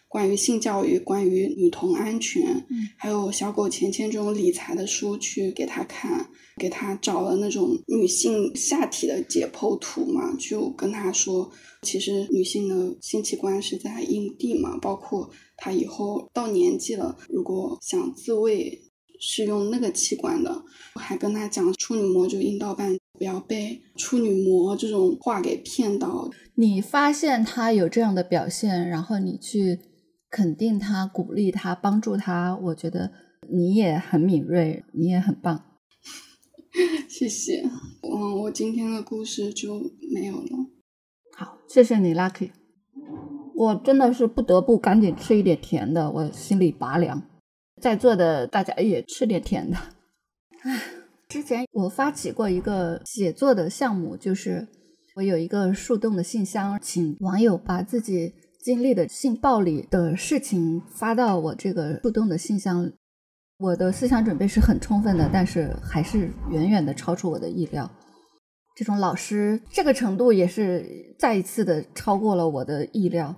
[0.07, 2.67] 关于性教育，关于女童安全，
[2.97, 6.31] 还有小狗钱钱这种理财的书去给他看。
[6.59, 11.49] 给他找了那种女性下体的解剖图嘛，就跟他说，
[11.83, 18.77] 其实女性的性器官是在阴蒂嘛，包括她以后到年纪了，如果想自慰
[19.21, 20.65] 是用那个器官的。
[20.95, 26.31] 我还跟他讲，处女膜就阴道瓣，不要被处女膜这种话给骗到。
[26.55, 29.79] 你发现他有这样的表现，然后你去
[30.31, 33.13] 肯定他、鼓励他、帮助他，我觉得
[33.51, 35.65] 你也很敏锐，你也很棒。
[37.09, 37.63] 谢谢，
[38.03, 39.81] 嗯，我今天的故事就
[40.13, 40.49] 没有了。
[41.37, 42.51] 好，谢谢你，Lucky。
[43.55, 47.23] 我真的是不得不赶紧吃一点甜的，我心里拔凉。
[47.81, 49.77] 在座的大家也吃点甜的。
[50.63, 50.81] 唉，
[51.29, 54.67] 之前我发起过一个写作的项目，就是
[55.17, 62.93] 我有一个树洞的信箱，请网友把自己经历的性暴力的事情发到我这个树洞的信箱。
[63.59, 67.91] 我的思想准备是很充分的，但是还是远远的超出我的意料。
[68.77, 70.87] 这种老师这个程度也是
[71.19, 73.35] 再一次的超过了我的意料。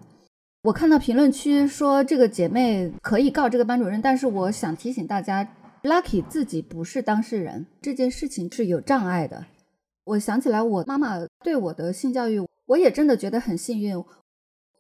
[0.63, 9.47] 我看到评论区说这个姐妹可以告这个班主任，但是我想提醒大家，Lucky 自己不是当事人，这件事情是有障碍的。
[10.05, 13.95] 我想起来，我妈妈对我的性教育，我也真的觉得很幸运。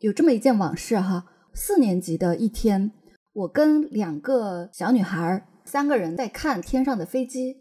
[0.01, 1.25] 有这么一件往事哈，
[1.55, 2.93] 四年级的一天，
[3.33, 7.57] 我跟两个小女孩，三个人在看天上的飞机。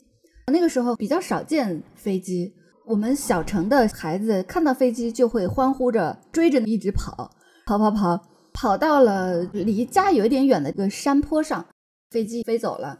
[0.51, 2.53] 那个时候比较少见飞机，
[2.85, 7.31] 我们小城的孩子看到飞机就会欢呼着追着一直跑。
[7.69, 8.19] 跑跑跑，
[8.51, 11.63] 跑到了离家有一点远的一个山坡上，
[12.09, 12.97] 飞机飞走了。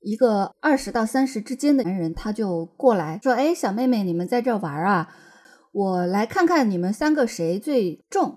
[0.00, 5.08] 一个二十到三十之间的男人，他就过来说：“哎，小妹妹，你们在这玩啊？
[5.72, 8.36] 我来看看你们三个谁最重。”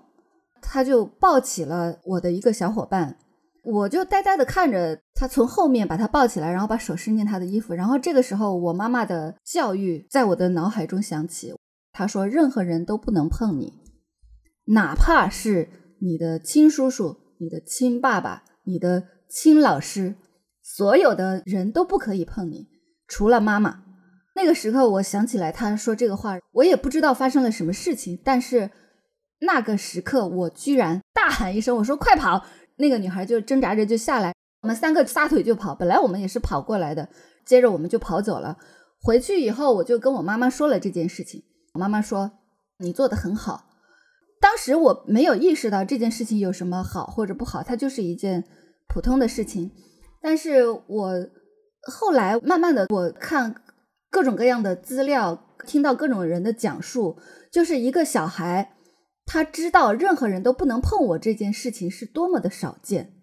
[0.62, 3.18] 他就抱起了我的一个小伙伴，
[3.62, 7.74] 我就呆呆的看着他从后面把他抱起来，然后把手伸进他的衣服。
[7.74, 11.54] 然后这个时候，我妈妈的教育在我的脑海中响起，
[11.92, 13.74] 她说：“任何人都不能碰你。”
[14.66, 15.68] 哪怕是
[16.00, 20.16] 你的亲叔叔、你的亲爸爸、你的亲老师，
[20.62, 22.68] 所有的人都不可以碰你，
[23.06, 23.82] 除了妈妈。
[24.36, 28.70] 那个时刻，我想起来他说这个话，我也不知道发生了什么事情，但是
[29.40, 32.44] 那个时刻，我居然大喊一声：“我说快跑！”
[32.76, 35.74] 那个女孩就挣扎着就下来，我们三个撒腿就跑。
[35.74, 37.08] 本来我们也是跑过来的，
[37.44, 38.56] 接着我们就跑走了。
[39.00, 41.44] 回去以后，我就跟我妈妈说了这件事情，
[41.74, 42.32] 我妈妈说
[42.78, 43.66] ：“你做的很好。”
[44.44, 48.44] 当时我没有意识到这件事情有什么好或者不好，它就是一件
[48.86, 49.70] 普通的事情。
[50.20, 51.14] 但是我
[51.80, 53.54] 后来慢慢的，我看
[54.10, 57.16] 各种各样的资料，听到各种人的讲述，
[57.50, 58.74] 就是一个小孩，
[59.24, 63.14] 他知道任何人都不能碰我这件事情是多么的少见，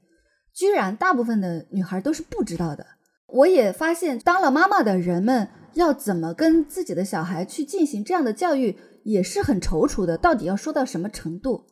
[0.55, 2.83] 居然大部分的女孩都是不知道的。
[3.27, 8.75] 我也发现，当了妈妈的人们要怎么跟自己的小孩去进行这样的教育。
[9.03, 11.65] 也是很踌躇的，到底要说到什么程度？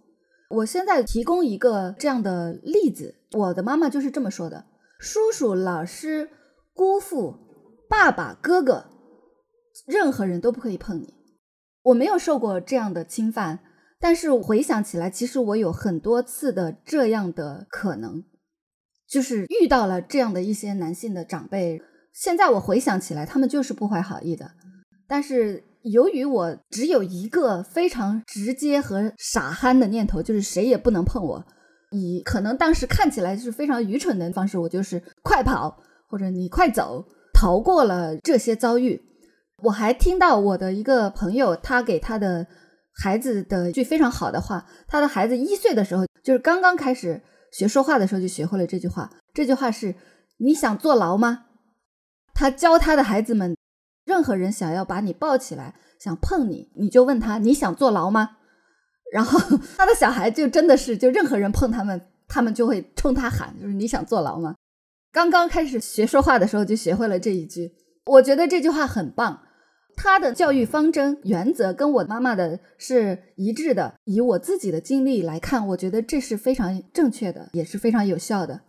[0.49, 4.65] 我现在提供一个这样的例子，我的妈妈就是这么说的：
[4.99, 6.29] 叔叔、老师、
[6.73, 7.35] 姑父、
[7.87, 8.85] 爸爸、哥哥，
[9.85, 11.13] 任何人都不可以碰你。
[11.83, 13.59] 我没有受过这样的侵犯，
[13.99, 18.23] 但是回想起来，其实我有很多次的这样的可能，
[19.07, 21.79] 就是遇到了这样的一些男性的长辈。
[22.11, 24.53] 现在我回想起来，他们就是不怀好意的，
[25.07, 25.68] 但是。
[25.83, 31.45] 由于我只有一个非常直接和傻憨的念头，就是谁也不能碰我。
[31.91, 35.77] 以可能当时看起来是非常愚蠢的方式，我就是快跑，
[36.07, 39.01] 或者你快走，逃过了这些遭遇。
[39.63, 42.45] 我还听到我的一个朋友，他给他的
[42.93, 44.65] 孩子的一句非常好的话。
[44.87, 47.21] 他的孩子一岁的时候，就是刚刚开始
[47.51, 49.09] 学说话的时候，就学会了这句话。
[49.33, 49.95] 这句话是：
[50.37, 51.45] 你想坐牢吗？
[52.33, 53.55] 他教他的孩子们。
[54.09, 58.37] 任何人想要把你抱起来，想碰你，你就问他你想坐牢吗？
[59.13, 59.39] 然后
[59.77, 64.55] 他的小孩就真的是，就任何人碰他们，他们就会冲他喊，就是你想坐牢吗？
[65.11, 67.71] 刚刚开始学说话的时候就学会了这一句，
[68.05, 69.43] 我觉得这句话很棒。
[69.95, 73.95] 他的教育方针原则跟我妈妈的是一致的。
[74.05, 78.61] 以我自己的经历来看，我觉得这是非常正确的，也是非常有效的。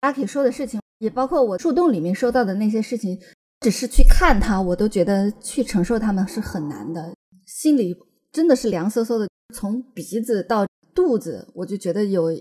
[0.00, 3.20] 阿 K 说的事情，也包括我树洞里面收到的那些事情。
[3.62, 7.14] 只是去看他，我都觉得去承受他们是很难的，
[7.46, 7.96] 心里
[8.32, 9.28] 真的是凉飕飕的。
[9.54, 12.32] 从鼻子到肚子，我就觉得有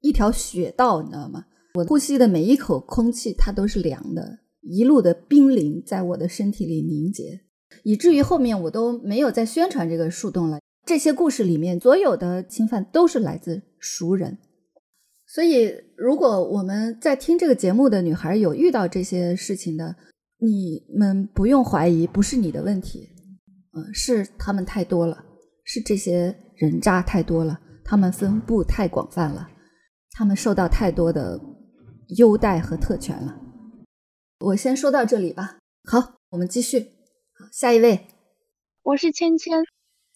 [0.00, 1.44] 一条血道，你知道吗？
[1.74, 7.40] 我呼吸的每一口空气，它都是凉的，一路的冰凌在我的身体里凝结，
[7.82, 10.58] 以至于后面我都没有再宣传这个树洞了。
[10.86, 14.38] 这些故事里面，所有的侵犯都是来自熟人。
[15.26, 19.96] 所以，如果我们在听这个节目的女孩有遇到这些事情的，
[20.44, 23.08] 你们不用怀疑，不是你的问题，
[23.74, 25.24] 嗯，是他们太多了，
[25.62, 29.48] 是这些人渣太多了，他们分布太广泛了，
[30.10, 31.40] 他们受到太多的
[32.16, 33.38] 优待和特权了。
[34.40, 35.58] 我先说到这里吧。
[35.84, 36.80] 好，我们继续。
[36.80, 38.08] 好，下一位，
[38.82, 39.64] 我是芊芊。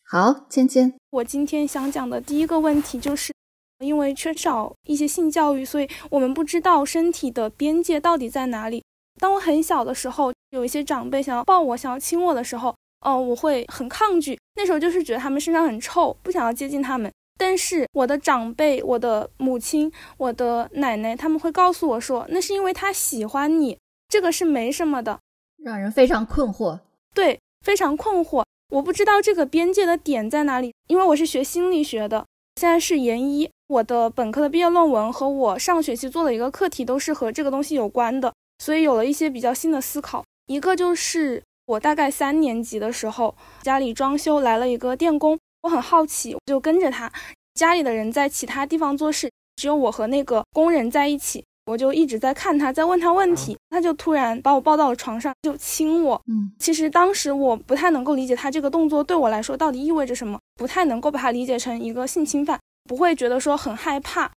[0.02, 3.32] 好，芊芊，我今天想讲的第一个问题就是，
[3.78, 8.82] 因为缺少一些性教育，所以我们不知道身体的边界到底在哪里。
[9.18, 12.74] 当我很小的时候，有一些长辈想要抱我、想要亲我的时候，
[13.06, 14.38] 嗯，我会很抗拒。
[14.54, 17.10] 那时候就是觉得他们身上很臭，不想要接近他们。
[17.38, 25.18] 但是我的长辈、我的母亲、我的奶奶，他们会告诉我说，那是因为他喜欢你，这个是没什么的。
[25.62, 26.78] 让人非常困惑。
[27.14, 28.44] 对，非常困惑。
[28.70, 32.24] 我不知道这个边界的点在哪里，因为我是学心理学的，
[32.60, 40.24] 现在是研一，我的本科的毕业论文和我上学期做的一个课题都是和这个东西有关的，所以有了一些比较新的思考。
[40.46, 47.12] 一个就是我大概三年级的时候，家里装修来了一个电工，我很好奇，我就跟着他。
[47.54, 51.44] 家里的人在其他地方做事，只有我和那个工人在一起。
[51.66, 56.22] 我就一直在看他，在问他问题，他就突然把我抱到了床上，就亲我。
[56.28, 64.30] 嗯，其实当时我不太能够理解他这个动作对我来说到底意味着什么，不太能够把它理解成一个性侵犯，不会觉得说很害怕。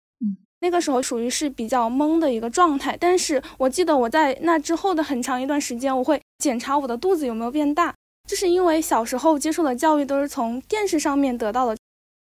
[0.59, 2.97] 嗯，那个时候属于是比较懵的一个状态。
[2.99, 7.95] 但是我记得我在那之后的很长一段时间，我会检查我的肚子有没有变大，
[8.29, 11.77] 这是因为小时候接受的教育都是从电视上面得到的，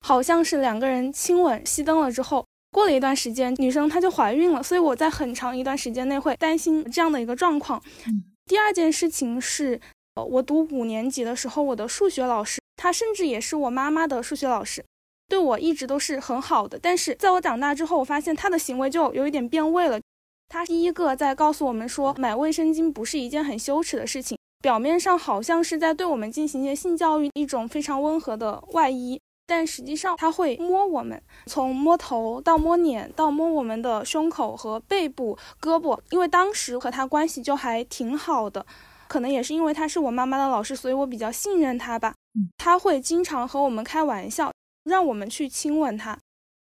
[0.06, 2.44] 好像是两个人亲吻熄灯了之后。
[2.70, 7.82] 过了一段时间，女生她就怀孕了，所以我在很长一段时间内会担心这样的一个状况。
[8.44, 9.80] 第二件事情是，
[10.16, 14.84] 呃，我读五年级的时候，我的数学老师，他甚至也是我妈妈的数学老师，
[15.28, 16.78] 对我一直都是很好的。
[16.80, 20.00] 但是在我长大之后，我发现他的行为就有一点变味了。
[20.48, 29.20] 他第一个在告诉我们说，买卫生巾不是一件很羞耻的事情，表面上好像是在对我们进行一些性教育，一种非常温和的外衣。
[29.46, 35.98] 但实际上，他会摸我们，从摸头到摸脸，到摸我们的胸口和背部、胳膊。
[36.10, 38.66] 因为当时和他关系就还挺好的，
[39.06, 42.14] 可能也是因为他是我妈妈的老师，所以我比较信任他吧。
[42.58, 44.52] 他会经常和我们开玩笑，
[44.88, 46.18] 让我们去亲吻他。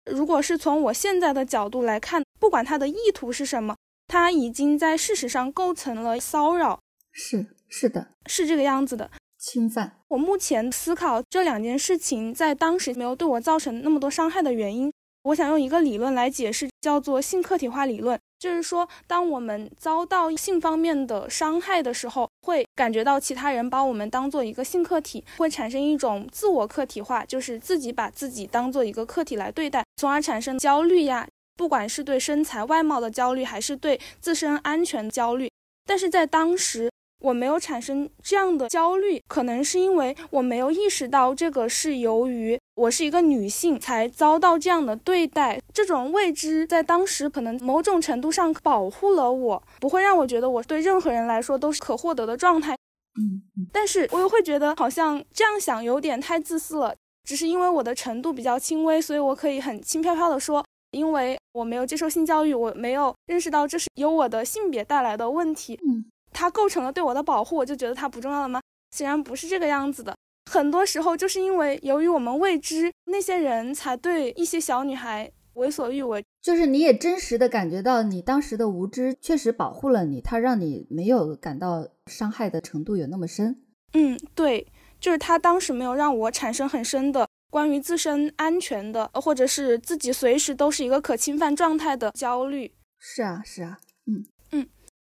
[0.06, 3.76] 如果是从我现在的角度来看，不管他的意图是什么，
[4.08, 6.80] 他已经在事实上构成了骚扰。
[7.12, 9.12] 是是的，是这个样子的。
[9.38, 10.00] 侵犯。
[10.08, 14.92] 我目前思考这两件事情在当时没有对我造成那么多伤害的原因，
[15.24, 18.20] 我想用一个理论来解释，叫做性客体化理论。
[18.40, 35.50] 就是说，当我们遭到性方面的伤害的时候，会感觉到其他人把我们当做一个性客体，会产生一种自我客体化，就是自己把自己当做一个客体来对待，从而产生焦虑呀，不管是对身材外貌的焦虑，还是对自身安全焦虑。
[35.86, 45.60] 但是在当时，我没有产生这样的焦虑，可能是因为我没有意识到这个是由于我是一个女性才遭到这样的对待。
[45.74, 52.76] 这种未知在当时可能某种程度上保护了我，不会让我觉得我对任何人来说都是可获得的状态。
[53.20, 53.42] 嗯，
[53.74, 56.96] 但是我又会觉得好像这样想有点太自私了。
[57.24, 65.80] 只是因为我的程度比较轻微，所以我可以很轻飘飘的说，因为我没有接受性教育，我没有认识到这是由我的性别带来的问题。
[65.84, 66.06] 嗯。
[66.38, 68.62] 它构成了对我的保护，我就觉得它不重要了吗？
[68.96, 70.16] 显然不是这个样子的。
[70.52, 76.24] 很多时候就是因为由于我们未知，那些人才对一些小女孩为所欲为。
[76.44, 83.64] 就是你也真实的感觉到，你当时的无知确实保护了你，它让你没有感到伤害的程度有那么深。
[83.94, 84.68] 嗯，对，
[85.00, 92.72] 就是他当时没有让我产生很深的关于自身安全的，或者是自己随时都是一个可侵犯状态的焦虑。
[93.00, 93.80] 是啊，是啊。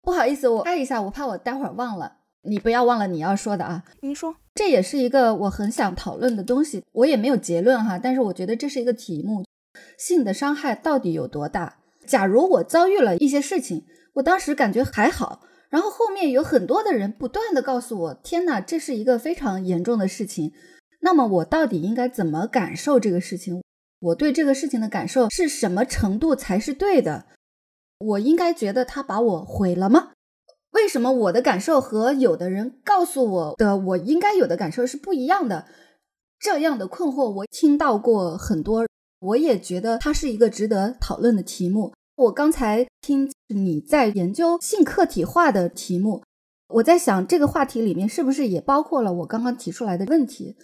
[0.06, 3.82] 不好意思，我拍一下，我怕我待会儿忘了，你不要忘了你要说的啊。
[4.02, 9.44] 您说，这也是一个我很想讨论的东西，我也没有结论哈，但是我觉得这是一个题目：
[9.98, 11.78] 性的伤害到底有多大？
[12.06, 13.84] 假如我遭遇了一些事情，
[14.14, 15.40] 我当时感觉还好，
[15.70, 20.52] 然后后面有很多的人不断的告诉我，天哪，这是一个非常严重的事情，
[21.00, 23.60] 那么我到底应该怎么感受这个事情？
[23.98, 27.26] 我对这个事情的感受是什么程度才是对的？
[27.98, 30.12] 我应该觉得他把我毁了吗？
[30.72, 35.66] 为什么我的感受和有的人告诉我的我应该有的感受是不一样的？
[36.38, 38.86] 这样的困惑我听到过很多，
[39.20, 41.94] 我也觉得它是一个值得讨论的题目。
[42.16, 46.22] 我刚才听你在研究性客体化的题目，
[46.68, 50.56] 我在想这个话题里面是不是也包括了我刚刚提出来的问题？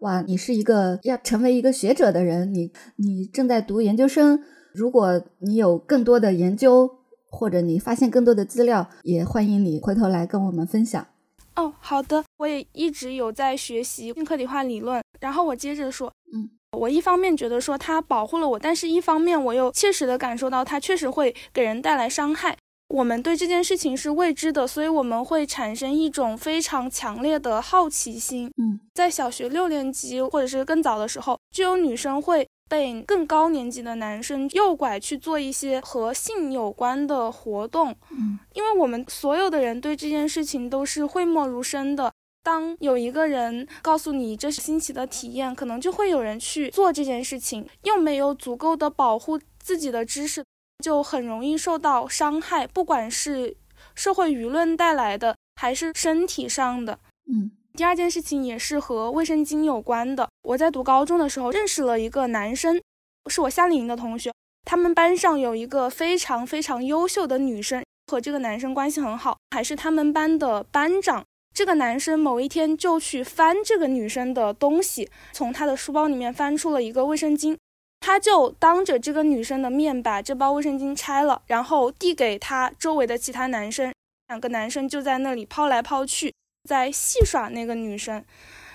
[0.00, 4.44] 哇，你是一个要成为一个学者的人，你你正在读研究生。
[4.74, 6.90] 如果你有更多的研究，
[7.30, 11.06] 或者你发现更多的资料，也欢迎你回头来跟我们分享。
[11.54, 15.00] 哦，好的，我也一直有在学习性客体化理论。
[15.20, 22.56] 然后我接着说，嗯，我一方面觉得说它保护了我，但是一方面我又切实的感受到它确实会给人带来伤害。
[22.88, 28.50] 我们对这件事情是未知的，所以我们会产生一种非常强烈的好奇心。
[28.56, 32.46] 嗯，在小学六年级或者是更早的时候，就有女生会。
[32.68, 42.12] 被更高年级的男生诱拐去做一些和性有关的活动，嗯，因为我们所有的人对这件事情都是讳莫如深的。
[42.42, 50.44] 当有一个人告诉你这是新奇的体验，可能就会有人去做这件事情，又没有足够的保护自己的知识，
[50.84, 52.66] 就很容易受到伤害。
[52.66, 53.56] 不管是
[53.94, 56.98] 社会舆论带来的，还是身体上的。
[57.26, 60.28] 嗯，第二件事情也是和卫生巾有关的。
[60.42, 62.80] 我在读高中的时候认识了一个男生，
[63.28, 64.32] 是我夏令营的同学。
[64.64, 71.24] 他们班上有一个非常非常优秀的女生，和这个男生关系很好，还是他们班的班长。
[71.52, 77.56] 这个男生某一天就去翻这个女生的东西，从她的书包里面翻出了一个卫生巾，
[77.98, 83.92] 他就当着这个女生的面把这包卫生巾拆了，然后递给他周围的其他男生。
[84.28, 86.32] 两个男生就在那里抛来抛去，
[86.68, 88.24] 在戏耍那个女生。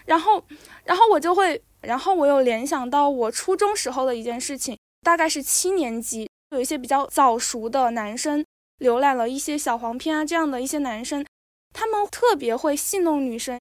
[0.06, 0.44] 然后，
[0.86, 4.78] 然后我就会，然后我又联想到我初中时候的一件事情。
[5.02, 8.44] 大概是七年级，有一些比较早熟的男生，
[8.80, 11.26] 浏览了一些小黄片啊，这样的一些男生，
[11.74, 13.58] 他们特别会戏弄女生。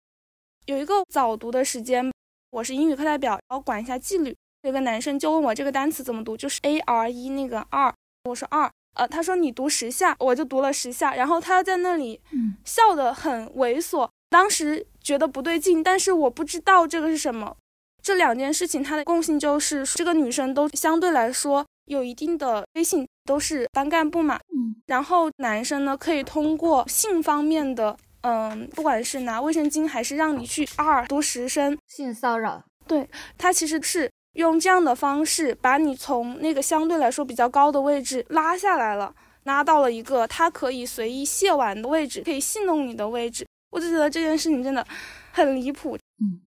[0.67, 2.11] 有一个早读的时间，
[2.51, 4.35] 我是英语课代表，然后管一下纪律。
[4.63, 12.21] 有个男生就问我这个单词怎么读，就是 A R E 那个二，我说二，呃，他说你读十下，我就读了十下，然后他在那里
[12.65, 14.11] 笑得很猥琐。
[14.31, 17.57] 当时觉得不对劲，但是我不知道这个是什么。
[18.03, 24.37] 这两件事情它的共性就是，这个女生都相对来说有一定的威信，都是班干部嘛。
[24.55, 39.13] 嗯，然后男生呢可以通过性方面的，嗯，不管是拿卫生巾还是让你去二读十声性骚扰，对他其实是用这样的方式把你从那个相对来说比较高的位置拉下来了，
[39.45, 43.47] 拉到了一个他可以随意亵玩的位置，可以戏弄你的位置。
[43.71, 44.87] 我就觉得这件事情真的
[45.33, 45.97] 很离谱。
[46.23, 46.41] 嗯。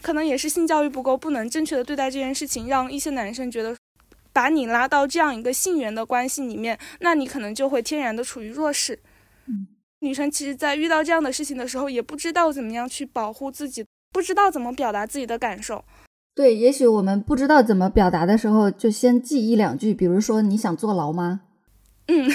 [0.00, 3.76] 可能也是性教育不够，不能正确的对待这件事情，让一些男生觉得，
[4.32, 9.00] 把你拉到这样一个性缘的关系里面，那你可能就会天然的处于弱势。
[9.46, 9.66] 嗯，
[9.98, 15.84] 女生其实，在遇到这样的事情的时候，也不知道怎么样去保护自己，不知道怎么表达自己的感受。
[16.36, 21.40] 对，也许我们不知道怎么表达的时候，就先记一两句，比如说你想坐牢吗？
[22.06, 22.30] 嗯，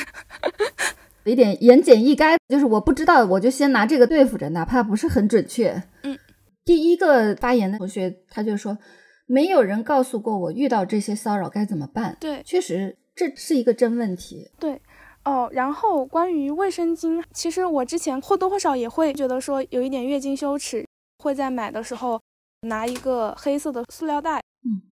[1.25, 5.83] 一点言简意赅，就是我不知道，我就先拿这个对付着，哪怕不是很准确。
[6.03, 6.17] 嗯。
[6.65, 8.77] 第一个发言的同学，他就说，
[9.25, 12.15] 没有人告诉过我遇到这些骚扰该怎么办。
[12.21, 14.49] 对，确实这是一个真问题。
[14.59, 14.81] 对，
[15.25, 20.85] 哦，然后关于卫生巾，其实我之前或多或少也会觉得说有一点月经羞耻，
[21.19, 22.17] 会在买的时候
[22.61, 24.41] 拿一个黑色的塑料袋。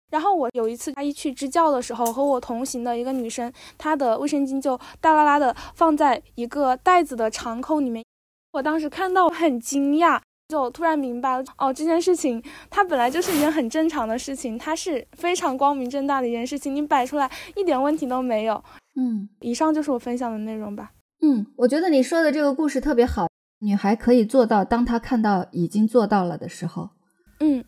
[0.06, 8.04] 嗯，然后我有一次阿姨去支教的时候，和我同行的一个女生，她的卫生巾就大啦啦的放在一个袋子的长扣里面，
[8.52, 10.20] 我当时看到很惊讶。
[10.48, 12.40] 就突然明白了哦，这件事情
[12.70, 18.62] 它本来就是一件很正常的事情，它是非常光明正大的一件事情，你摆出来一点问题都没有。
[18.94, 20.92] 嗯，以上就是我分享的内容吧。
[21.20, 23.26] 嗯，我觉得你说的这个故事特别好，
[23.58, 26.90] 女孩可以做到，当她看到已经做到了的时候，
[27.40, 27.64] 嗯，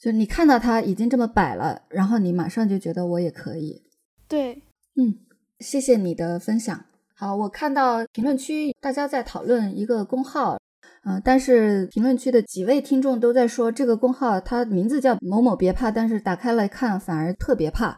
[0.00, 3.82] 就你看到他已经这么摆了，然后你马上就觉得我也可以。
[4.28, 4.62] 对，
[4.96, 5.18] 嗯，
[5.60, 6.84] 谢谢你的分享。
[7.14, 10.58] 好，我看到评论区大家在讨论一个公号。
[11.04, 11.22] 嗯！
[11.24, 17.96] 但是评论区的几位听众都在说，这个公号它名字叫某某别怕，但是打开来看反而特别怕，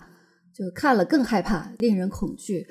[0.54, 2.66] 就看了更害怕，令人恐惧。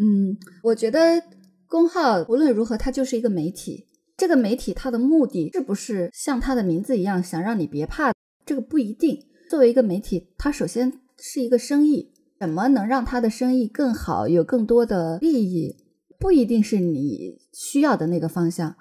[0.00, 1.22] 嗯，我觉得
[1.66, 3.86] 公号无论如何，它就是一个媒体。
[4.16, 8.12] 这个媒体它的目的是不是像它的名字一样想让你别怕？
[8.44, 9.18] 这个不一定。
[9.48, 15.76] 作为一个媒体，它首先是一个生意，怎么能让它的生意更好，有更多的利益，
[16.18, 18.76] 不一定是你需要的那个方向。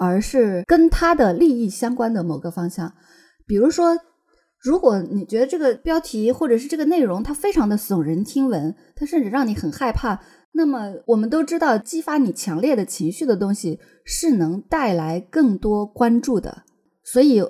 [0.00, 2.94] 而是跟他的利益相关的某个方向，
[3.48, 3.98] 比如说，
[4.62, 10.20] 如果你觉得这个标题或者是这个内容它非常的耸人听闻，它甚至让你很害怕，
[10.52, 16.62] 那么我们都知道，激发你强烈的情绪的东西是能带来更多关注的。
[17.02, 17.42] 所以，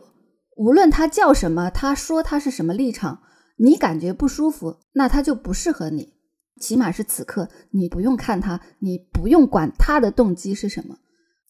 [0.58, 3.22] 无论他叫什么，他说他是什么立场，
[3.56, 6.14] 你感觉不舒服，那他就不适合你。
[6.60, 10.98] 起码是此刻，你不用看他，你不用管他的动机是什么。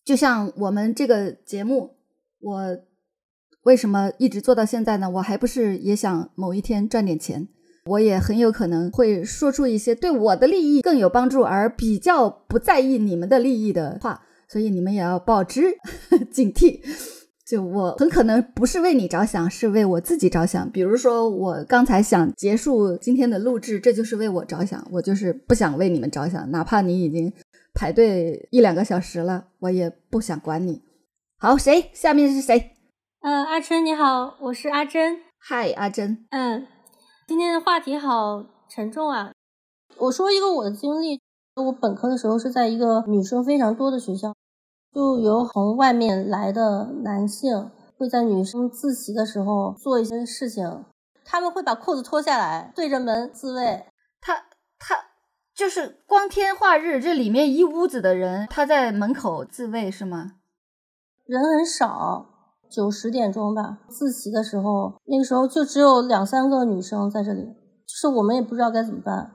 [0.04, 1.96] 就像我们这个节目，
[2.40, 2.78] 我
[3.62, 5.08] 为什么一直做到现在呢？
[5.08, 7.48] 我还不是也想某一天赚点钱？
[7.86, 15.74] 我也很有可能会说出一些对我的利益更有帮助，而比较不在意你们的利益的话，所以你们也要保持
[16.30, 16.80] 警惕。
[17.48, 20.70] 就我很可能不是为你着想，是为我自己着想。
[20.70, 27.32] 比如说，我刚才想结束今天的录制，这就是为我着想，我就是不想为你们着想，哪怕你已经。
[27.74, 30.82] 排队一两个小时了，我也不想管你。
[31.38, 31.90] 好，谁？
[31.92, 32.72] 下面是谁？
[33.20, 35.18] 呃，阿琛你好，我是阿珍。
[35.38, 36.26] 嗨，阿珍。
[36.30, 36.66] 嗯，
[37.28, 39.30] 今天的话题好沉重啊。
[39.96, 41.20] 我说一个我的经历，
[41.54, 44.34] 我本科的时候是在一个女生非常多的学校，
[44.98, 50.84] 就有从外面来的男性会在女生自习的时候做一些事情，
[51.24, 53.84] 他们会把裤子脱下来对着门自慰。
[54.20, 54.34] 他
[54.76, 54.96] 他。
[55.54, 60.32] 就是光天化日，这里面一屋子的人，他在门口自慰是吗？
[61.26, 62.26] 人很少，
[62.68, 69.30] 九十点钟吧，自习的时候，那个时候就只有两三个女生在这里，就是我们也不知道该怎么办。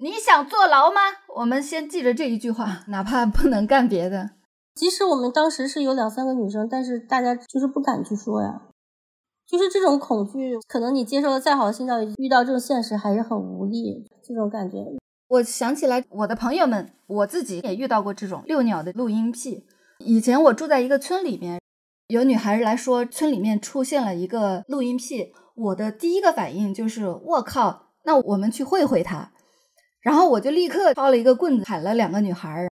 [0.00, 1.00] 你想坐牢吗？
[1.36, 4.30] 我们先记着这一句话，哪怕不能干别的。
[4.78, 8.62] 即使我们当时是有两三个女生，但是大家就是不敢去说呀。
[9.44, 14.76] 就是这种恐惧，可能你接受了再好的性教育，遇到这种现实还是很无力，这种感觉。
[15.26, 19.64] 我想起来，我的朋友们，我自己也遇到过这种遛鸟的录音癖。
[19.98, 21.60] 以前我住在一个村里面，
[22.06, 29.32] 有女孩来说村里面出现了一个录音癖，我的第一个反应就是我靠，那我们去会会他。
[30.00, 32.67] 然后我就立刻抄了一个棍子喊了两个女孩，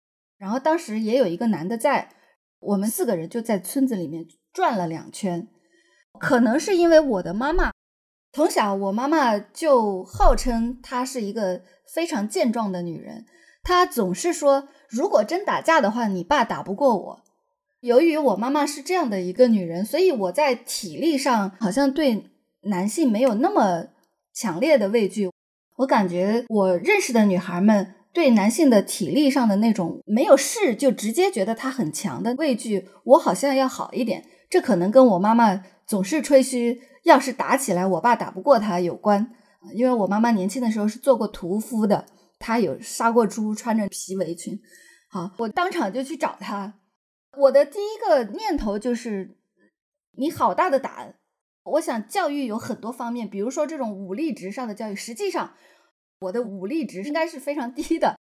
[0.45, 2.11] 然后当时也有一个男的在，
[2.61, 5.49] 我们四个人就在村子里面转了两圈。
[6.21, 7.73] 可能是因为我的妈妈
[8.35, 11.63] 从小，我妈妈就号称她是一个
[11.95, 13.25] 非常健壮的女人，
[13.63, 17.23] 她总是说，如果真打架的话，你爸打不过我。
[17.81, 22.31] 由于我妈妈是这样的一个女人，所以我在体力上好像对
[22.65, 23.87] 男性没有那么
[24.35, 25.31] 强烈的畏惧。
[25.77, 34.25] 我感觉我认识的女孩们对男性的体力上的那种没有试就直接觉得他很强的畏惧，我好像要好一点。
[34.49, 39.35] 这可能跟我妈妈总是吹嘘，要是打起来我爸打不过他有关。
[39.73, 42.07] 因为我妈妈年轻的时候是做过屠夫的，
[42.39, 44.61] 她有杀过猪，穿着皮围裙。
[45.09, 46.75] 好，我当场就去找她。
[47.39, 49.39] 我的第一个念头就是，
[50.19, 51.17] 你好大的胆！
[51.65, 54.95] 我想教育有很多方面，比如说这种武力值上的教育。
[54.95, 55.55] 实际上，
[56.25, 58.19] 我的武力值应该是非常低的，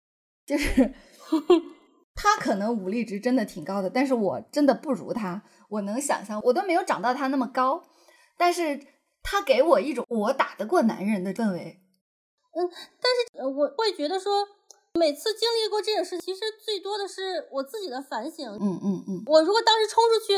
[0.46, 0.94] 就是
[2.14, 5.42] 他可能武力值真的挺高的，但是我真的不如他。
[5.68, 7.82] 我能想象，我都没有长到他那么高，
[8.36, 8.80] 但是
[9.22, 11.80] 他给我一种我打得过男人的氛围。
[12.52, 12.68] 嗯，
[13.00, 14.44] 但是我会觉得说，
[14.98, 18.50] 每次经历过这种事，其实最多的是我自己的反省。
[18.50, 20.34] 嗯嗯嗯，我如果当时冲出去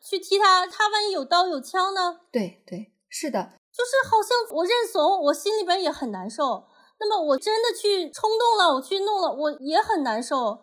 [0.00, 2.20] 去踢他，他万一有刀有枪呢？
[2.32, 6.66] 对对，是的，就是好像我认怂，我心里边也很难受。
[7.00, 10.60] 那么我真的去冲动了，我去弄了，我也很难受。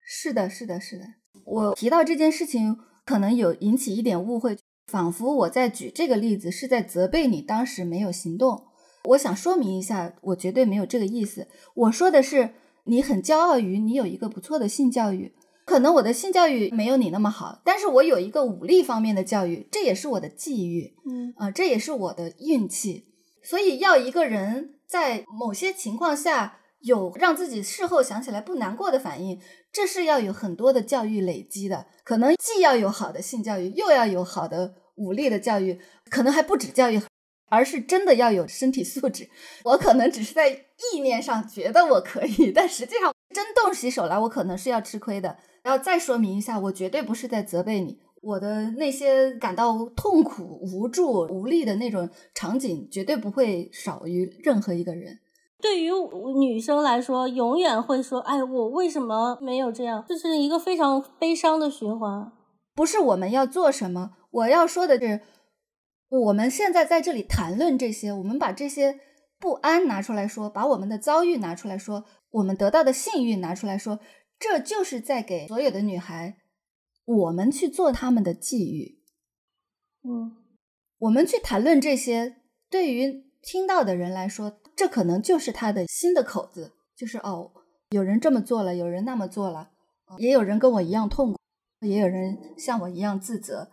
[0.00, 1.04] 是的，是的，是的。
[1.44, 8.68] 我提到这件事情，可能有引起一点误会，仿佛我在举这个例子是在责备你当时没有行动。
[9.04, 11.48] 我想说明一下，我绝对没有这个意思。
[11.74, 12.50] 我说的是，
[12.84, 15.34] 你很骄傲于你有一个不错的性教育，
[15.64, 23.06] 可能我的性教育没有你那么好，但是我有一个武力方面的教育，这也是我的际遇，嗯啊、这也是我的运气。
[23.42, 35.80] 所以要一个人在某些情况下有让自己事后想起来不难过的反应，这是要有很多的教育累积的，可能既要有好的性教育，又要有好的武力的教育，
[36.10, 37.00] 可能还不止教育，
[37.48, 39.30] 而是真的要有身体素质。
[39.62, 45.38] 我可能只是在意念上觉得我可以，但实际上真动起手来，我可能是要吃亏的。
[45.62, 48.00] 然后再说明一下，我绝对不是在责备你。
[48.20, 55.18] 我的那些感到痛苦、无助、无力的那种场景，绝对不会少于任何一个人。
[55.62, 55.90] 对于
[56.38, 62.32] 女生来说，永远会说：“哎，我为什么没有这样？”这是一个非常悲伤的循环。
[62.74, 65.20] 不是我们要做什么，我要说的是，
[66.08, 69.00] 我们现在在这里谈论这些，我们把这些
[69.38, 74.00] 不安拿出来说，把我们的遭遇拿出来说，我们得到的幸运拿出来说，
[74.38, 76.36] 这就是在给所有的女孩，
[77.10, 79.00] 我们去做他们的际遇。
[80.02, 80.36] 嗯，
[80.98, 82.36] 我们去谈论这些，
[82.70, 87.50] 对于听到的人来说，这可能就是他的新的口子，就是哦，
[87.90, 89.70] 有人这么做了，有人那么做了，
[90.18, 91.38] 也有人跟我一样痛苦，
[91.84, 93.72] 也有人像我一样自责。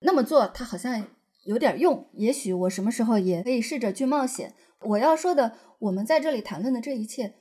[0.00, 1.06] 那么做，他好像
[1.44, 4.54] 有点用，也许我什么时候也可以试着去冒险。
[4.80, 7.34] 我要说的，我们在这里谈论的这一切，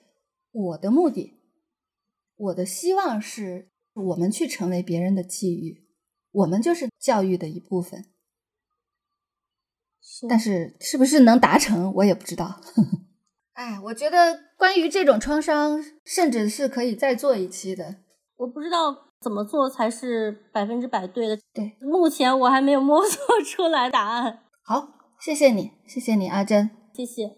[0.51, 1.39] 我的目的，
[2.35, 5.85] 我的希望是我们去成为别人的际遇，
[6.31, 8.05] 我们就是教育的一部分。
[10.29, 12.59] 但是是不是能达成，我也不知道。
[13.53, 17.97] 哎，我觉得关于这种创伤，甚至是可以再做一期的。
[18.37, 21.37] 我不知道怎么做才是百分之百对的。
[21.53, 24.39] 对，目前我还没有摸索出来答案。
[24.63, 24.89] 好，
[25.19, 27.37] 谢谢你，谢谢你，阿珍，谢谢。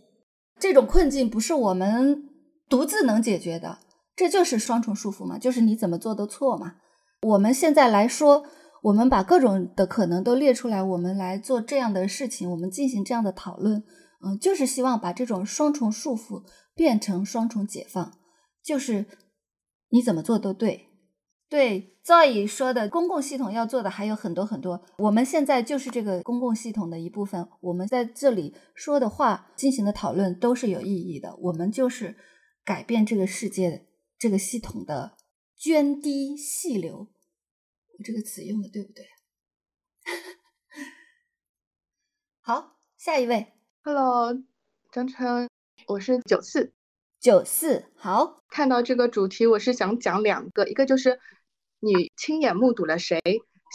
[0.58, 2.30] 这种困境不是我们
[2.70, 3.80] 独自能解决的，
[4.16, 6.76] 这就是双重束缚嘛，就是你怎么做都错嘛。
[7.22, 8.46] 我们现在来说。
[8.86, 13.84] 我们把各种的可能都列出来，我们来做这样的事情，我们进行这样的讨论，
[14.24, 16.44] 嗯、就是希望把这种双重束缚
[16.76, 18.14] 变成双重解放，
[18.64, 19.08] 就是
[19.90, 20.86] 你怎么做都对。
[21.50, 32.16] 对 Zoe 说的，公共系统要做的还有很多很多，我们现在就是这个公共系统的一部分，我们在这里说的话、进行的讨论都是有意义的，我们就是
[32.64, 33.88] 改变这个世界、
[34.18, 35.18] 这个系统的
[35.58, 37.10] 涓滴细流。
[37.98, 39.06] 我这个词用的对不对？
[42.40, 43.54] 好，下一位。
[43.84, 44.34] Hello，
[44.92, 45.50] 张琛，
[45.88, 46.74] 我是九四。
[47.20, 48.42] 九四，好。
[48.50, 51.20] 看到这个主题，我是想讲两个，一个就是
[51.80, 53.20] 你亲眼目睹了谁，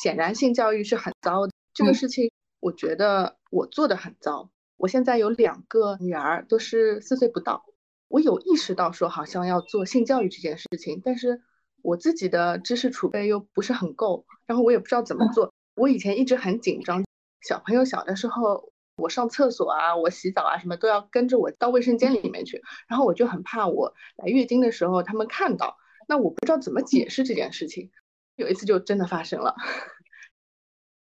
[0.02, 1.52] 显然性教育是很糟的。
[1.74, 4.50] 这个事情，我觉得我做的很糟。
[4.76, 7.64] 我现在有两个女儿，都是四岁不到。
[8.10, 11.40] 我有意识到说好像要做性教育这件事情，但是
[11.80, 15.54] 我自己的知识储备又不是很够，然后我也不知道怎么做。
[15.76, 17.04] 我以前一直很紧张，
[17.40, 25.76] 小朋友小的时候，我上厕所啊，我洗澡啊，什么都要跟着我到卫生间里面去，然后我就很怕我来月经的时候他们看到，
[26.08, 27.92] 那我不知道怎么解释这件事情。
[28.34, 29.54] 有一次就真的发生了，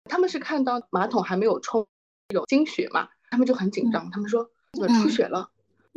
[0.04, 1.88] 他们是看到马桶还没有冲，
[2.34, 5.50] 有经血嘛，他们就很紧张，他们说怎么出血了，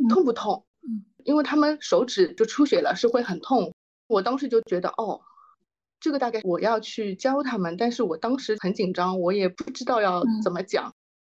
[0.07, 0.63] 痛不痛？
[1.25, 3.73] 因为他们手指就出血了，是会很痛。
[4.07, 5.21] 我当时就觉得哦。
[6.03, 10.91] 这个大概我要去教他们，但是我当时很紧张，我也不知道要怎么讲，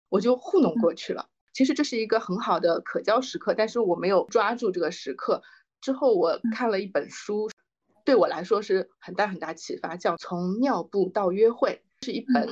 [0.09, 1.25] 我就糊弄过去了。
[1.53, 5.41] 其实这是一个很好的可教时刻，但是我没有抓住这个时刻。
[5.81, 7.49] 之后我看了一本书，
[8.05, 12.47] 对我来说是很大很大启发，叫《从尿布到约会》，是一本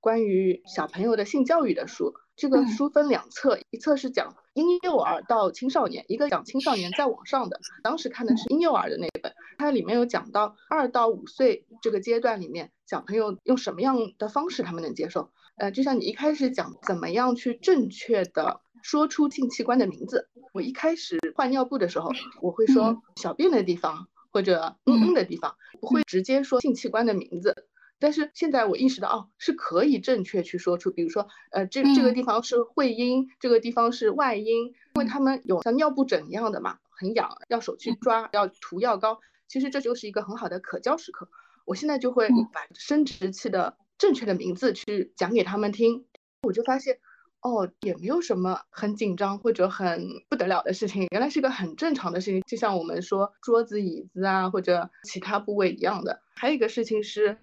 [0.00, 2.14] 关于小朋友的性教育的书。
[2.38, 7.58] 这个书分两册，一册是讲婴幼儿到青少年，一个讲青少年再往上的。
[7.82, 15.30] 当时看的是婴幼儿的那本，它里面有讲到二到五岁这个阶段里面，小朋友用什么样的方式他们能接受。
[15.56, 20.28] 呃，就像你一开始讲怎么样去正确的说出性器官的名字。
[20.54, 27.66] 我一开始换尿布的时候，我会说小便的地方或者嗯嗯的地方，不会直接说性器官的名字。
[28.00, 39.18] 但是现在我意识到，哦，是可以正确去说出，比如说，呃，这这个地方是会阴，这个地方是外阴，因为他们有像尿布疹一样的嘛，很痒，要手去抓，要涂药膏。
[39.48, 41.28] 其实这就是一个很好的可教时刻。
[41.64, 46.06] 我现在就会把生殖器的正确的名字去讲给他们听，
[46.42, 46.98] 我就发现，
[47.40, 56.22] 哦，也没有什么很紧张或者很不得了的事情，原来是个很正常的事情，就像我们说桌子、椅子啊或者其他部位一样的。
[56.36, 57.38] 还有一个事情是。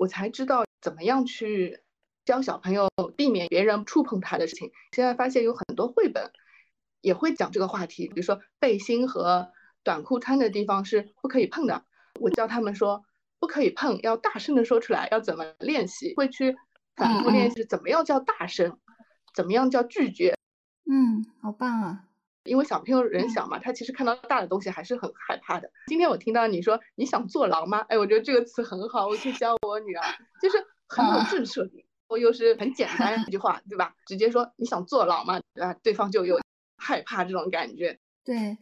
[0.00, 1.82] 我才知道怎么样去
[2.24, 2.88] 教小朋友
[3.18, 4.70] 避免别人触碰他的事情。
[4.92, 6.32] 现在发现有很多绘本
[7.02, 9.52] 也会讲这个话题，比如说背心和
[9.84, 11.84] 短裤穿的地方是不可以碰的。
[12.18, 13.04] 我教他们说
[13.38, 16.56] 不可以碰，要大声的说出来，要怎么练习，会去
[16.96, 18.78] 反复练习怎么样叫大声，
[19.34, 20.34] 怎么样叫拒绝。
[20.90, 22.04] 嗯，好棒啊！
[22.50, 25.70] 因为小朋友人小嘛，他其实看到大的东西还是很害怕的。
[25.86, 27.78] 今天我听到你说你想坐牢吗？
[27.88, 30.02] 哎，我觉得这个词很好，我去教我女儿，
[30.42, 33.94] 就是很有震慑力，我又是很简单一句话，对吧？
[34.04, 35.40] 直接说你想坐牢吗？
[35.60, 36.40] 啊，对方就有
[36.76, 37.96] 害怕这种感觉。
[38.24, 38.58] 对，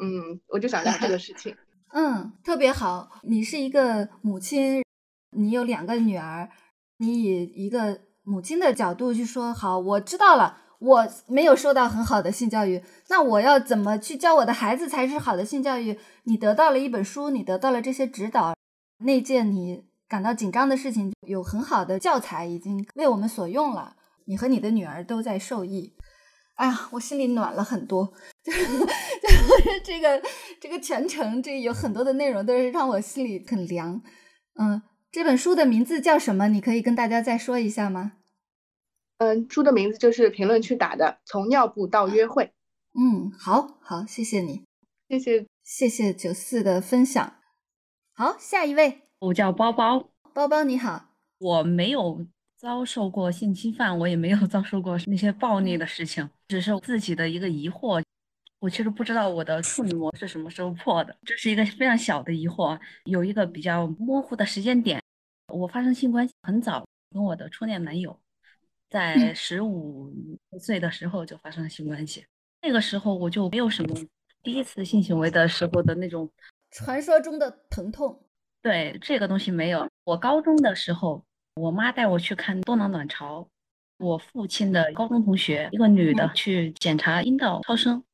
[0.00, 1.56] 嗯，我就想聊这个事情。
[1.94, 3.20] 嗯，特别好。
[3.22, 4.82] 你是一个母亲，
[5.30, 6.50] 你有两个女儿，
[6.96, 10.61] 你以一个母亲的角度去说，好，我知道了。
[10.82, 15.96] 我没有受到很好的性教育，那我要怎么去教我的孩子才是好的性教育？
[16.24, 18.56] 你得到了一本书，你得到了这些指导，
[18.98, 23.94] 那件你感到紧张的事情，有很好的教材已经为我们所用了，
[24.26, 25.94] 你和你的女儿都在受益。
[26.56, 28.12] 哎呀，我心里暖了很多，
[28.44, 28.60] 就是
[29.84, 30.20] 这个
[30.60, 34.02] 这个全程这有很多的内容都是让我心里很凉。
[34.58, 36.48] 嗯，这本书的名字叫什么？
[36.48, 38.12] 你可以跟大家再说一下吗？
[39.22, 42.50] 嗯，书的名字就是评论区打的，从尿布到约会。
[42.92, 44.64] 嗯，好好，谢谢你，
[45.08, 47.36] 谢谢谢谢九四的分享。
[48.14, 58.02] 好，下一位，我叫包包，包包你好，我没有遭受过性侵犯，我也没有遭受过那些暴力的事情，只是自己的一个疑惑。
[58.58, 65.00] 我其实不知道我的处女膜是什么时候破的，这是一个非常小的疑惑，有一个比较模糊的时间点。
[65.46, 68.18] 我发生性关系很早，跟我的初恋男友。
[68.92, 70.12] 在十五
[70.60, 72.26] 岁的时候就发生了性关系，
[72.60, 73.96] 那个时候我就没有什么
[74.42, 76.30] 第一次性行为的时候的那种
[76.70, 78.22] 传说中的疼痛。
[78.60, 79.88] 对这个东西没有。
[80.04, 81.24] 我高中的时候，
[81.54, 83.48] 我妈带我去看多囊卵巢，
[83.98, 88.04] 我父亲的高中同学一个女的去检查阴道超声，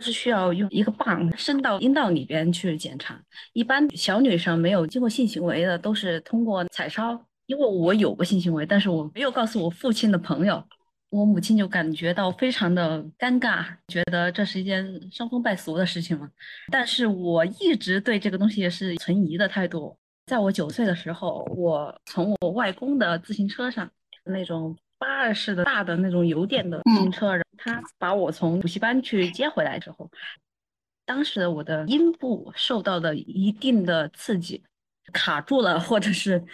[0.00, 3.20] 是需要用一个棒伸到阴道里边去检查。
[3.54, 7.24] 一般小女生没有经过性行为的都是通过彩超。
[7.48, 10.62] 因为我有过性行为，但是我没有告诉我父亲的朋友，
[11.08, 16.30] 我母亲就感觉到非常的尴尬，觉得这是一件伤风败俗的事情嘛。
[16.70, 19.96] 但是我一直对这个东西是存疑的态度。
[20.26, 23.90] 在我九岁的时候，我从我外公的自行车上，
[24.26, 30.10] 那种八二式的大的那种油电的自行车，然后他把我从补习班去接回来之后，
[31.06, 34.62] 当时我的阴部受到了一定的刺激，
[35.14, 36.44] 卡住了，或者是。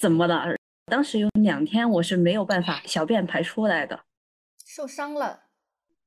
[0.00, 0.56] 怎么了？
[0.86, 4.00] 当时有两天我是没有办法小便排出来的，
[4.66, 5.44] 受伤了。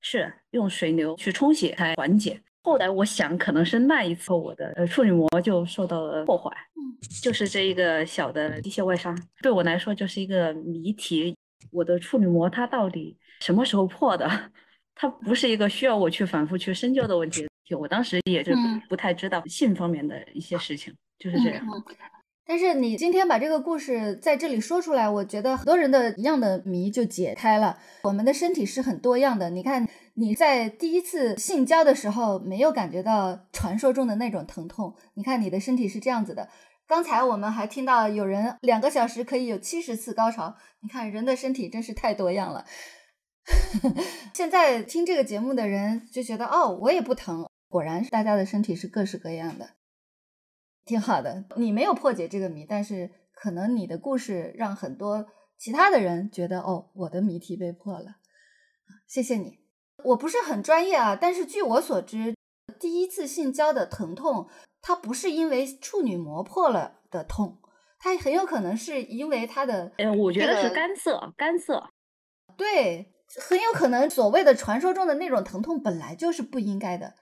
[0.02, 2.42] 是用水流去冲洗才缓解。
[2.64, 11.36] 后来我想，可能是那一次我的呃处女膜就受到了破坏，嗯，就是这一个小的机械外伤，对我来说就是一个谜题。
[11.72, 14.30] 我的处女膜它到底什么时候破的？
[14.94, 17.48] 它不是一个需要我去反复去深究的问题。
[17.78, 21.66] 我当时也是嗯不太知道性方面的一些事情，就是这样。
[22.48, 27.78] 但是你今天把这个故事在这里说出来，我觉得很多人的一样的谜就解开了。
[28.04, 29.50] 我们的身体是很多样的。
[29.50, 36.48] 你看你在第一次性交的时候没有感觉到传说中的那种疼痛，你看你的身体是这样子的。
[36.88, 42.64] 刚才我们还听到有人两个小时可以有七十次高潮，你看人的身体真是太多样了。
[44.34, 49.72] 现在听这个节目的人就觉得哦，我也不疼，果然大家的身体是各式各样的。
[50.88, 55.28] 挺好的，你没有破解这个谜，但是可能你的故事让很多
[55.58, 58.16] 其他的人觉得，哦，我的谜题被破了。
[59.06, 59.60] 谢谢你，
[60.06, 62.34] 我不是很专业啊，但是据我所知，
[62.80, 64.48] 第一次性交的疼痛，
[64.82, 67.60] 它不是因为处女膜破了的痛，
[68.00, 71.90] 它很有可能是因为它的，呃，我觉得是干涩，干涩。
[72.56, 73.14] 对，
[73.50, 77.16] 很有可能所谓的传说中的那种疼痛本来就是不应该的，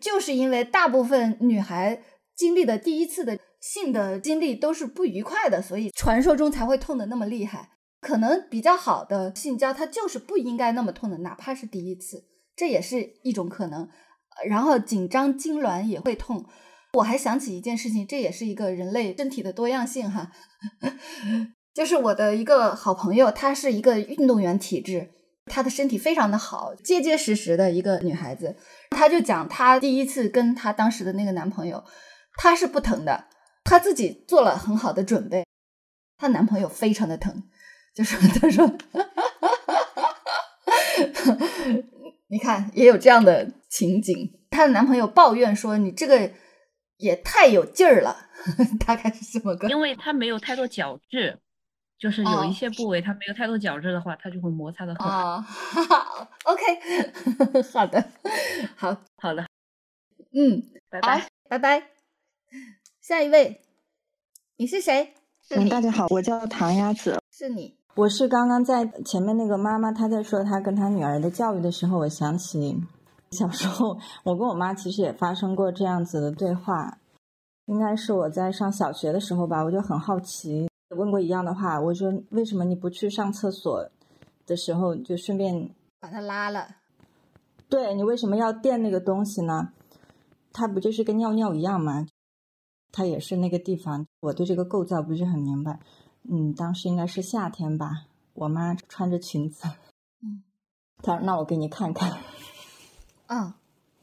[0.00, 2.02] 就是因为大部分女孩
[2.40, 7.68] 经历的第一次的性的经历都是不愉快的，所以传说中才会痛的那么厉害。
[8.00, 12.24] 可能比较好的性交，它就是不应该那么痛的，哪怕是第一次，
[12.56, 13.86] 这也是一种可能。
[14.48, 16.46] 然后紧张痉挛也会痛。
[16.94, 20.32] 我还想起一件事情，这也是一个人类身体的多样性哈。
[21.76, 25.10] 就是我的一个好朋友，她是一个运动员体质，
[25.44, 28.56] 她的身体非常的好，结结实实的一个女孩子。
[28.88, 31.84] 她就讲她第一次跟她当时的那个男朋友，
[32.42, 33.26] 她是不疼的，
[33.64, 35.44] 她自己做了很好的准备，
[36.16, 37.42] 她男朋友非常的疼，
[37.94, 38.66] 就是 她说，
[42.28, 46.32] 你看也有这样的情景，她的男朋友抱怨说你这个
[46.96, 48.30] 也太有劲儿了，
[48.86, 49.68] 大概是这么个。
[49.68, 51.38] 因为它没有太多角质，
[51.98, 55.06] 就是有哦一些部位它没有太多角质的话，它就会摩擦的很。
[55.06, 55.44] 哦
[56.44, 58.02] ，OK，好的，
[58.76, 59.46] 好，好的，
[60.32, 61.99] 嗯，拜拜，拜拜。
[63.10, 63.60] 下一位，
[64.56, 65.14] 你是谁？
[65.42, 67.74] 是嗯，大家好，我叫唐鸭子，是你。
[67.96, 72.80] 我是刚刚在前面那个妈妈她在说她跟她女儿的教育的时候，我想起
[73.32, 76.98] 小时候我跟我妈其实也发生过这样子的对话，
[77.66, 83.90] 应该是我在上小学的时候吧，我就很好奇，问过一样的话，我说为什么你不去上厕所
[84.46, 86.76] 的时候就顺便把它拉了。
[87.68, 89.72] 对你为什么要垫那个东西呢？
[90.52, 92.06] 它不就是跟尿尿一样吗？
[92.92, 94.06] 它也是那个地方。
[94.20, 95.80] 我对这个构造不是很明白。
[96.28, 99.66] 嗯，当时应该是夏天吧，我妈穿着裙子，
[100.22, 100.42] 嗯，
[101.02, 102.18] 她说：“那我给你看看。
[103.26, 103.56] 啊，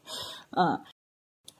[0.52, 0.82] ”嗯，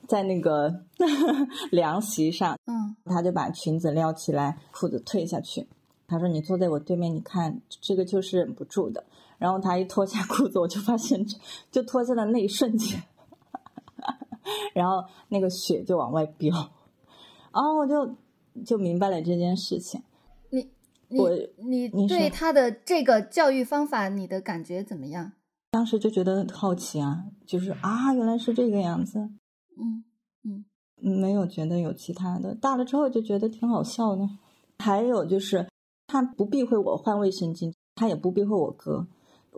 [0.08, 0.84] 在那个
[1.70, 5.68] 凉席上，嗯，她就把裙子撩起来，裤子退下去。
[6.08, 9.04] 她说：“你坐在我对面，你看这个就是忍不住的。”
[9.38, 11.24] 然后她一脱下裤子，我就发现，
[11.70, 13.00] 就脱下的那一瞬间，
[14.74, 16.70] 然后那个血就往外飙，
[17.52, 18.16] 然后我就
[18.64, 20.02] 就明白了这件事情。
[20.50, 25.32] 你我你你对他的这个教育方法，你的感觉怎么样？
[25.70, 29.18] 当时就觉得很好奇啊，就是啊，原来是这个样子，
[29.78, 30.04] 嗯
[30.44, 30.64] 嗯
[30.96, 32.54] 没有觉得有其他的。
[32.54, 34.28] 大了之后就觉得挺好笑的。
[34.78, 35.66] 还有就是，
[36.06, 39.06] 他不避讳我换卫生巾，他也不避讳我哥。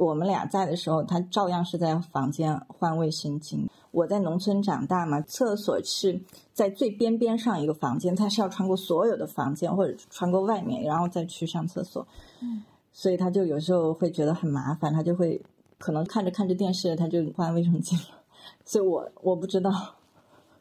[0.00, 3.68] 我们俩在的时候，他照样是在房间换卫生巾。
[3.90, 6.18] 我在农村长大嘛，厕所是
[6.54, 12.06] 在最边边上一个房间，他是要穿过所有的房间或者穿过外面，然后再去上厕所。
[12.40, 12.62] 嗯，
[12.94, 15.38] 所以他就有时候会觉得很麻烦，他就会
[15.76, 18.16] 可能看着看着电视，他就换卫生巾了。
[18.64, 19.70] 所以我我不知道，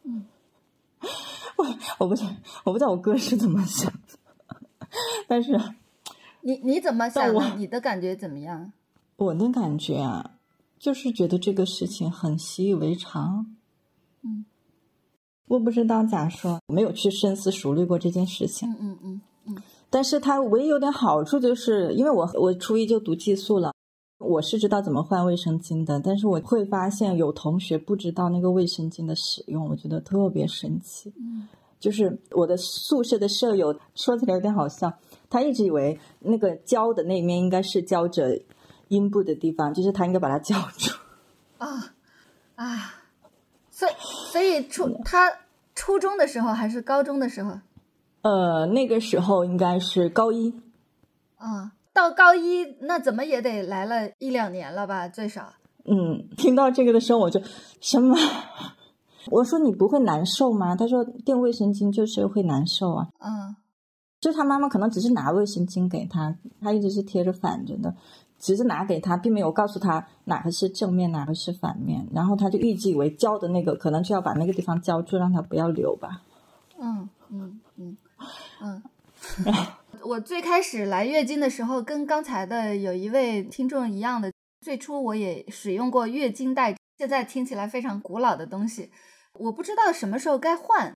[0.04, 0.26] 嗯，
[1.56, 1.66] 我
[2.00, 2.26] 我不知
[2.66, 4.18] 我不知道我哥是怎么想的，
[5.30, 5.58] 但是
[6.42, 7.56] 你你怎么想的？
[7.56, 8.74] 你的感觉怎么样？
[9.20, 10.38] 我的感觉啊，
[10.80, 13.46] 就是觉得这个事情很习以为常。
[14.24, 14.46] 嗯，
[15.50, 18.70] 我不知道咋说，没有去深思熟虑过这件事情。
[18.72, 19.58] 嗯嗯嗯嗯
[19.90, 23.74] 但是它唯一有点好处就是，因为我我初一就读寄宿了，
[24.20, 31.12] 我是知道怎么换卫生巾的，但是我会发现有同学不知道那个卫生巾的使用，我觉得特别神奇。
[31.18, 31.46] 嗯
[31.80, 34.92] 就是我的宿舍的舍友说起来有点好笑，
[35.30, 38.38] 他一直以为那个胶的那面应该是胶着
[38.90, 40.94] 阴部的地方，就是他应该把它叫住。
[41.58, 41.94] 啊
[42.56, 42.94] 啊，
[43.72, 43.92] 所以
[44.32, 45.32] 所以初他
[45.74, 47.60] 初中的时候还是高中的时候？
[48.22, 50.54] 呃，呃，那个时候应该是高一。
[51.38, 55.54] 啊，到高一那怎么也得来了一两年了吧，最少。
[55.86, 57.42] 嗯，听到这个的时候我就
[57.80, 58.18] 什么？
[59.32, 60.76] 我说你不会难受吗？
[60.76, 63.08] 他说垫卫生巾就是会难受啊。
[63.20, 63.56] 嗯，
[64.20, 67.96] 就他妈妈可能只是拿卫生巾给他，他一直是贴着反着的，
[68.40, 72.08] 只是拿给他，并没有告诉他哪个是正面，哪个是反面。
[72.14, 76.24] 然后他就预计为胶的那个可能就要把那个地方胶住，让他不要流吧。
[76.80, 77.98] 嗯嗯嗯
[78.62, 78.82] 嗯。
[80.02, 88.92] 我最开始来月经的时候，跟刚才的有一位听众一样的，最初我也使用过月经带，现在听起来非常古老的东西，
[89.34, 90.94] 我不知道什么时候该换。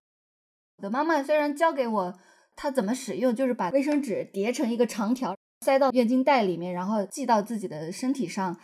[0.77, 2.13] 我的妈妈虽然教给我
[2.55, 8.57] 她怎么使用，就是把卫生纸叠成一个长条，塞到月经带里面，然后系到自己的身体上。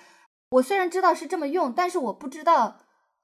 [0.52, 2.80] 我虽然知道是这么用，但是我不知道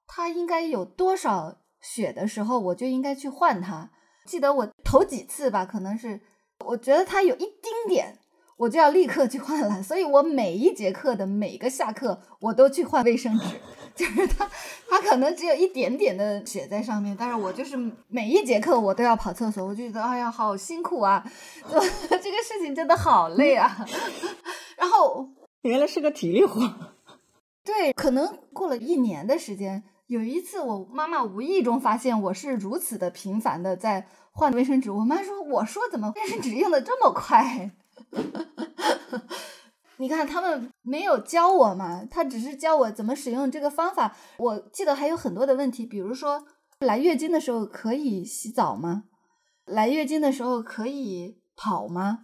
[0.07, 3.91] 它应该有多少血的时候，我就应该去换它。
[4.25, 6.21] 记得我头几次吧，可能是。
[6.65, 8.17] 我觉得它有一丁点，
[8.57, 13.45] 我就要立刻去换了，所以我每一节课的每个下课，我都去换卫生纸。
[13.95, 14.49] 就是它，
[14.89, 17.75] 它可能只有一点点的血在上面，但是我就是
[18.07, 21.23] 每一节课我都要跑厕所，我就觉得哎呀，好辛苦啊，
[21.63, 23.85] 这个事情真的好累啊。
[24.77, 25.29] 然后
[25.61, 26.61] 原来是个体力活，
[27.63, 34.07] 对，可能过了一年的时间，有一次我妈妈无意中发现我是如此的频繁的在。
[34.37, 37.71] 换卫生纸，我妈说：“我说怎么卫生纸用的这么快？
[39.97, 44.15] 你看他们没有教我嘛，他只是教我怎么使用这个方法。
[44.37, 46.45] 我记得还有很多的问题，比如说
[46.79, 49.03] 来月经的时候可以洗澡吗？
[49.65, 52.19] 来月经的时候可以跑吗？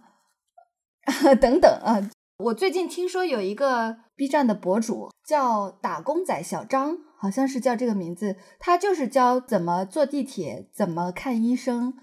[1.40, 2.10] 等等啊！
[2.38, 11.94] 我最近听说有一个 B 站的博主叫打工仔小张。”好像是叫这个名字，他就是教怎么坐地铁，怎么看医生，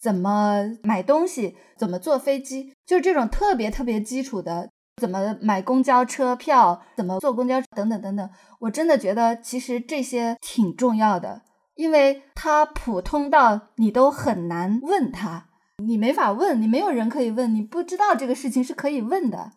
[0.00, 4.70] 怎么买东西，怎么坐飞机，就是这种特别特别基础的，
[5.02, 8.30] 怎么买公交车票，怎么坐公交等等等等。
[8.60, 11.42] 我真的觉得其实这些挺重要的，
[11.74, 15.48] 因为它普通到你都很难问他，
[15.84, 19.50] 你没法问，你没有人可以问，你不知道这个事情是可以问的。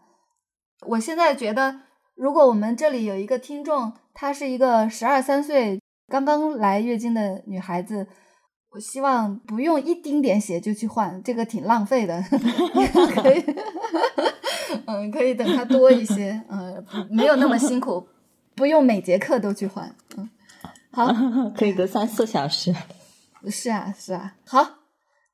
[0.87, 1.81] 我现在觉得。
[2.17, 8.07] 如果我们这里有一个听众，她是一个十二三岁刚刚来月经的女孩子，
[8.71, 12.23] 我希望不用一丁点血就去换，这个挺浪费的。
[13.21, 13.43] 可以
[14.85, 18.07] 嗯，可以等它多一些，嗯，没有那么辛苦，
[18.55, 19.95] 不用每节课都去换。
[20.17, 20.29] 嗯，
[20.91, 21.07] 好，
[21.57, 22.73] 可以隔三四小时。
[23.49, 24.35] 是啊，是啊。
[24.45, 24.65] 好，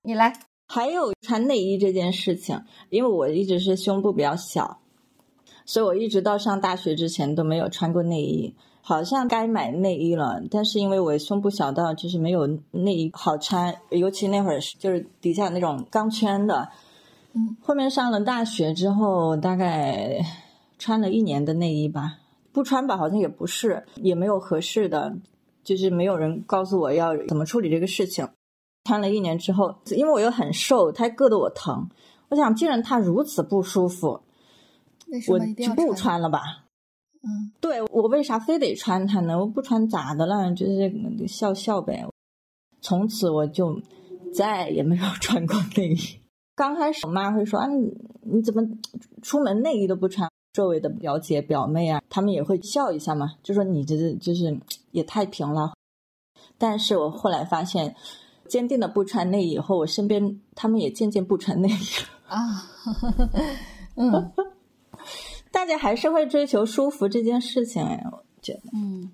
[0.02, 0.34] 你来。
[0.68, 4.80] 还有穿内衣这件事情，因为我一直是胸部比较小。
[5.66, 16.70] 所以我一直到上大学之前都没有穿过内衣，好像该买内衣了，但是因为我胸部小到就是没有内衣好穿，尤其那会儿就是底下那种钢圈的。
[17.34, 20.20] 嗯，后面上了大学之后，大概
[20.78, 22.20] 穿了一年的内衣吧，
[22.52, 25.18] 不穿吧好像也不是，也没有合适的，
[25.64, 28.28] 就是没有人告诉我要怎么处理这个事情。
[28.86, 31.88] 穿了一年之后，因为我又很瘦，它硌得我疼，
[32.30, 34.22] 我想既然它如此不舒服。
[35.28, 36.40] 我就不穿了吧，
[37.22, 39.38] 嗯，对我为啥非得穿它呢？
[39.38, 40.50] 我不穿咋的了？
[40.54, 40.90] 就是
[41.28, 42.08] 笑笑呗。
[42.80, 43.82] 从此我就
[44.34, 46.21] 再也没有穿过内衣。
[46.62, 48.62] 刚开始我妈会说啊，你你怎么
[49.24, 50.30] 出门内衣都不穿？
[50.54, 54.56] 周围的表姐表妹啊，他们也会笑一下嘛，就说你这是就是
[54.92, 55.74] 也太平了。
[56.60, 57.96] 但是我后来发现，
[58.48, 62.70] 坚定的不穿内衣以后，我身边他们也渐渐不穿内衣了啊，
[63.98, 64.32] 嗯。
[65.52, 69.10] 大家还是会追求舒服这件事情，哎，我觉得，嗯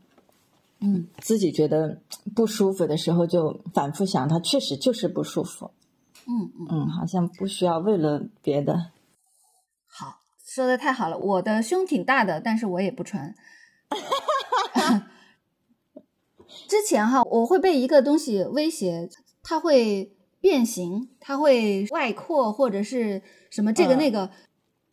[0.82, 2.02] 嗯，自己觉得
[2.36, 5.72] 不舒服的时候，就反复想，它确实就是不舒服，
[6.28, 8.92] 嗯嗯嗯，好像不需要为了别的。
[9.88, 13.34] 好，说的太好了，我的胸挺大的，但是我也不穿。
[16.68, 19.10] 之前哈，我会被一个东西威胁，
[19.42, 24.30] 它会变形，它会外扩或者是什么这个那个。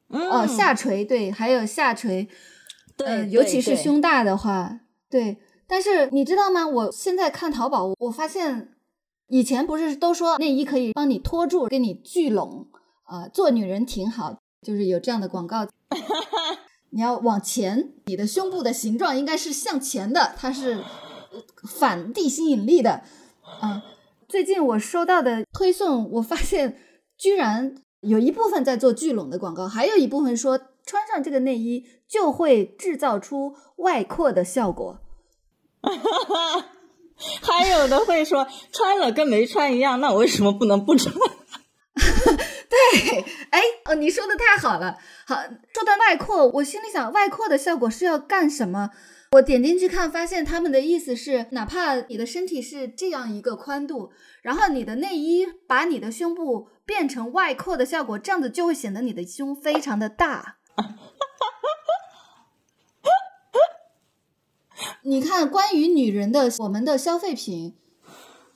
[0.09, 2.28] 哦，下垂对，还有下垂，
[2.97, 4.81] 对，尤其是胸大的话，
[5.11, 5.39] 对。
[5.66, 6.65] 但是你知道吗？
[6.69, 8.73] 我现在看淘宝，我发现
[9.28, 12.68] 以前不是都说内衣可以帮你托住，给你聚拢
[13.05, 15.66] 啊，做女人挺好，就是有这样的广告。
[16.90, 20.84] 你要往前，你的胸部的形状应该是向前的，它是
[21.68, 23.02] 反地心引力的
[23.60, 23.82] 啊。
[24.28, 26.78] 最近我收到的推送，我发现
[27.16, 27.76] 居然。
[28.05, 35.01] 有一部分在做聚拢的广告，还有一部分说穿上这个内衣就会制造出外扩的效果，
[37.42, 41.14] 还有的会说穿了跟没穿一样，那我为什么不能不穿？
[41.94, 44.96] 对，哎，哦，你说的太好了。
[45.26, 45.36] 好，
[45.72, 48.90] 说到外扩，我心里想，外扩的效果是要干什么？
[49.32, 54.10] 我点进去看，发现他们的意思是，哪怕你的身体是这样一个宽度，
[54.42, 60.56] 然后你的内衣把你的胸部变成外扩的效果，这样子就会显得你的胸非常的大。
[65.02, 67.77] 你看，关于女人的我们的消费品，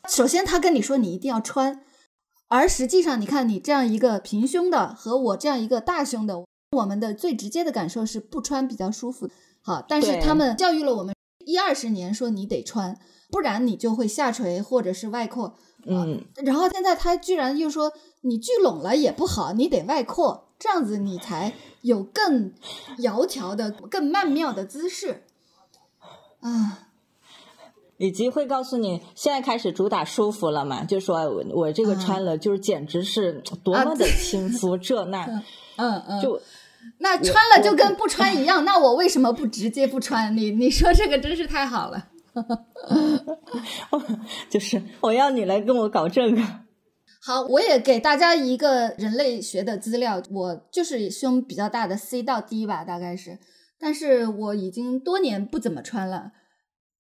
[0.09, 1.85] 首先他跟你说你一定要穿，
[2.49, 6.45] 而实际上你看你这样一个平胸的和我这样一个大胸的，
[6.77, 9.29] 我们的最直接的感受是不穿比较舒服。
[9.61, 11.15] 好，但是他们教育了我们
[11.45, 12.99] 一二十年，说你得穿，
[13.31, 15.55] 不然你就会下垂或者是外扩。
[15.87, 17.93] 嗯，然后现在他居然又说
[18.23, 21.53] 你聚拢了也不好，你得外扩，这样子你才
[21.83, 22.53] 有更
[22.99, 25.25] 窈窕的、更曼妙的姿势。
[26.41, 26.87] 啊，
[27.97, 30.85] 以及会告诉你，现在开始主打舒服了嘛？
[30.85, 35.25] 就说我我这个穿了，就是简直是多么的亲肤，这那，
[35.77, 36.41] 嗯嗯，就
[36.99, 40.37] 那穿了就跟不穿一样， 那我为什么不直接不穿？
[40.37, 42.09] 你你说这个真是太好了。
[44.49, 46.41] 就是我要你来跟我搞这个。
[47.21, 53.39] 好，我也给大家一个人类学的资料，我就是胸比较大的 C 到 D 吧，大概是，
[53.79, 56.33] 但是我已经多年不怎么穿了，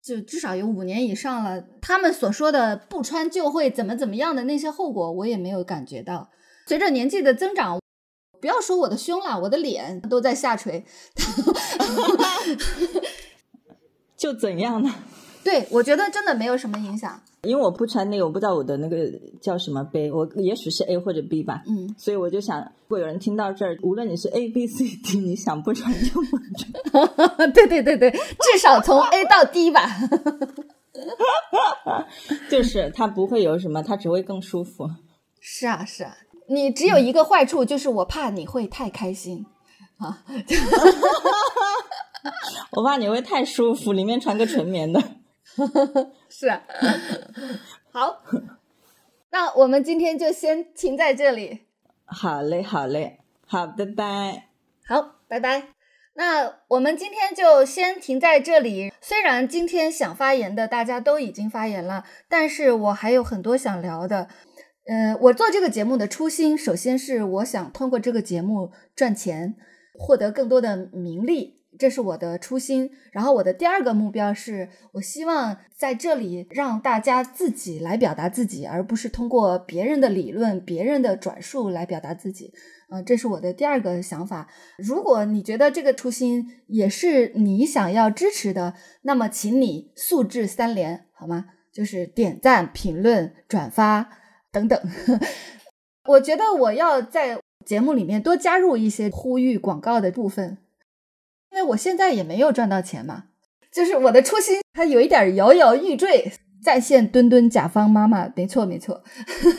[0.04, 1.64] 就至少有五年以上了。
[1.82, 6.32] 他们所说的不穿就会怎么怎么样的那些后果，我也没有感觉到。
[6.66, 7.80] 随着年纪的增长，
[8.42, 10.86] 不要说我的胸了，我的脸都在下垂。
[14.18, 14.94] 就怎样呢？
[15.44, 17.22] 对，我觉得真的没有什么影响。
[17.44, 19.12] 因为我不穿那个，我不知道我的那个
[19.42, 26.72] 叫什么杯，我也许是 A 或者 B 吧，嗯，所以我就想，如果有人听到这儿，无论你是 A、B、C、D，你想不穿就不穿。
[27.52, 29.90] 对对对对，至少从 A 到 D 吧。
[32.50, 34.90] 就是它不会有什么，它只会更舒服。
[35.42, 36.16] 是啊是啊，
[36.48, 39.46] 你只有一个坏处，就是我怕你会太开心
[39.98, 40.24] 啊。
[42.72, 45.04] 我怕你会太舒服，里面穿个纯棉的。
[46.30, 46.64] 是，啊
[47.92, 48.24] 好，
[49.32, 51.62] 那我们今天就先停在这里。
[52.06, 54.50] 好嘞，好嘞，好，拜拜。
[54.88, 55.70] 好，拜拜。
[56.16, 58.94] 那我们今天就先停在这里。
[59.02, 64.28] 虽然今天想发言的大家都已经发言了，但是我还有很多想聊的。
[64.86, 69.56] 呃，我做这个节目的初心，首先是我想通过这个节目赚钱，
[69.98, 71.63] 获得更多的名利。
[71.80, 82.54] 这是我的初心，然后我的第二个目标是，我希望在这里让大家自己来表达自己，而不是通过别人的理论、别人的转述来表达自己。
[82.90, 84.48] 呃，这是我的第二个想法。
[84.78, 91.46] 如果你觉得这个初心也是你想要支持的，那么请你素质三连，好吗？
[91.74, 94.10] 就是点赞、评论、转发
[94.52, 94.80] 等等。
[96.06, 100.60] 我觉得我要在节目里面多加入一些呼吁广告的部分。
[101.64, 103.26] 我现在也没有赚到钱嘛，
[103.72, 106.32] 就是我的初心，它有一点摇摇欲坠。
[106.64, 109.04] 在线墩墩甲方妈妈，没错没错。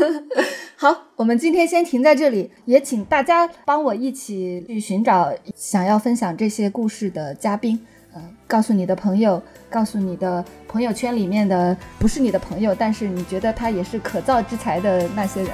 [0.74, 7.78] 好，我们今天先停在这里，也请大家帮我一起去寻找想要分享这些故事的嘉宾。
[8.14, 15.51] 呃，告诉你的朋友，告诉你的朋友圈里面的不是你的朋友，但是你觉得他也是可造之材的那些人。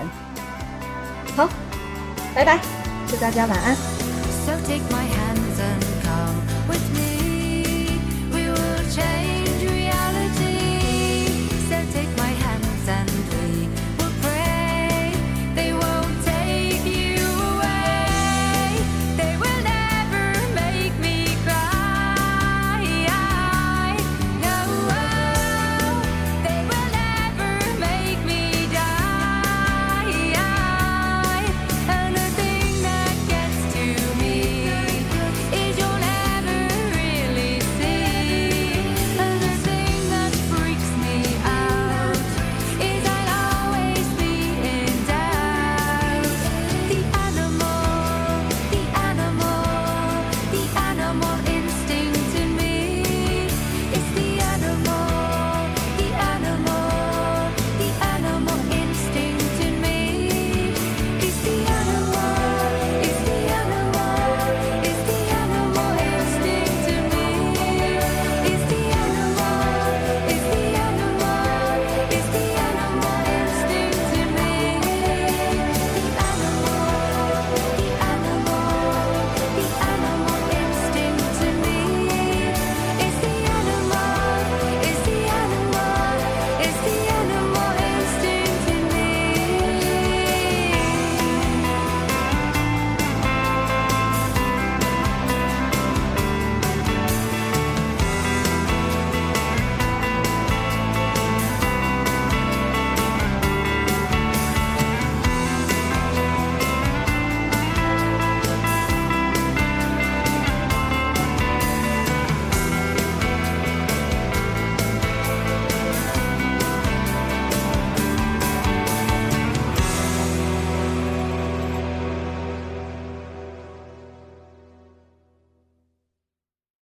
[1.34, 1.48] 好，
[2.32, 2.60] 拜拜，
[3.08, 3.74] 祝大家晚安。
[4.46, 5.19] So take my.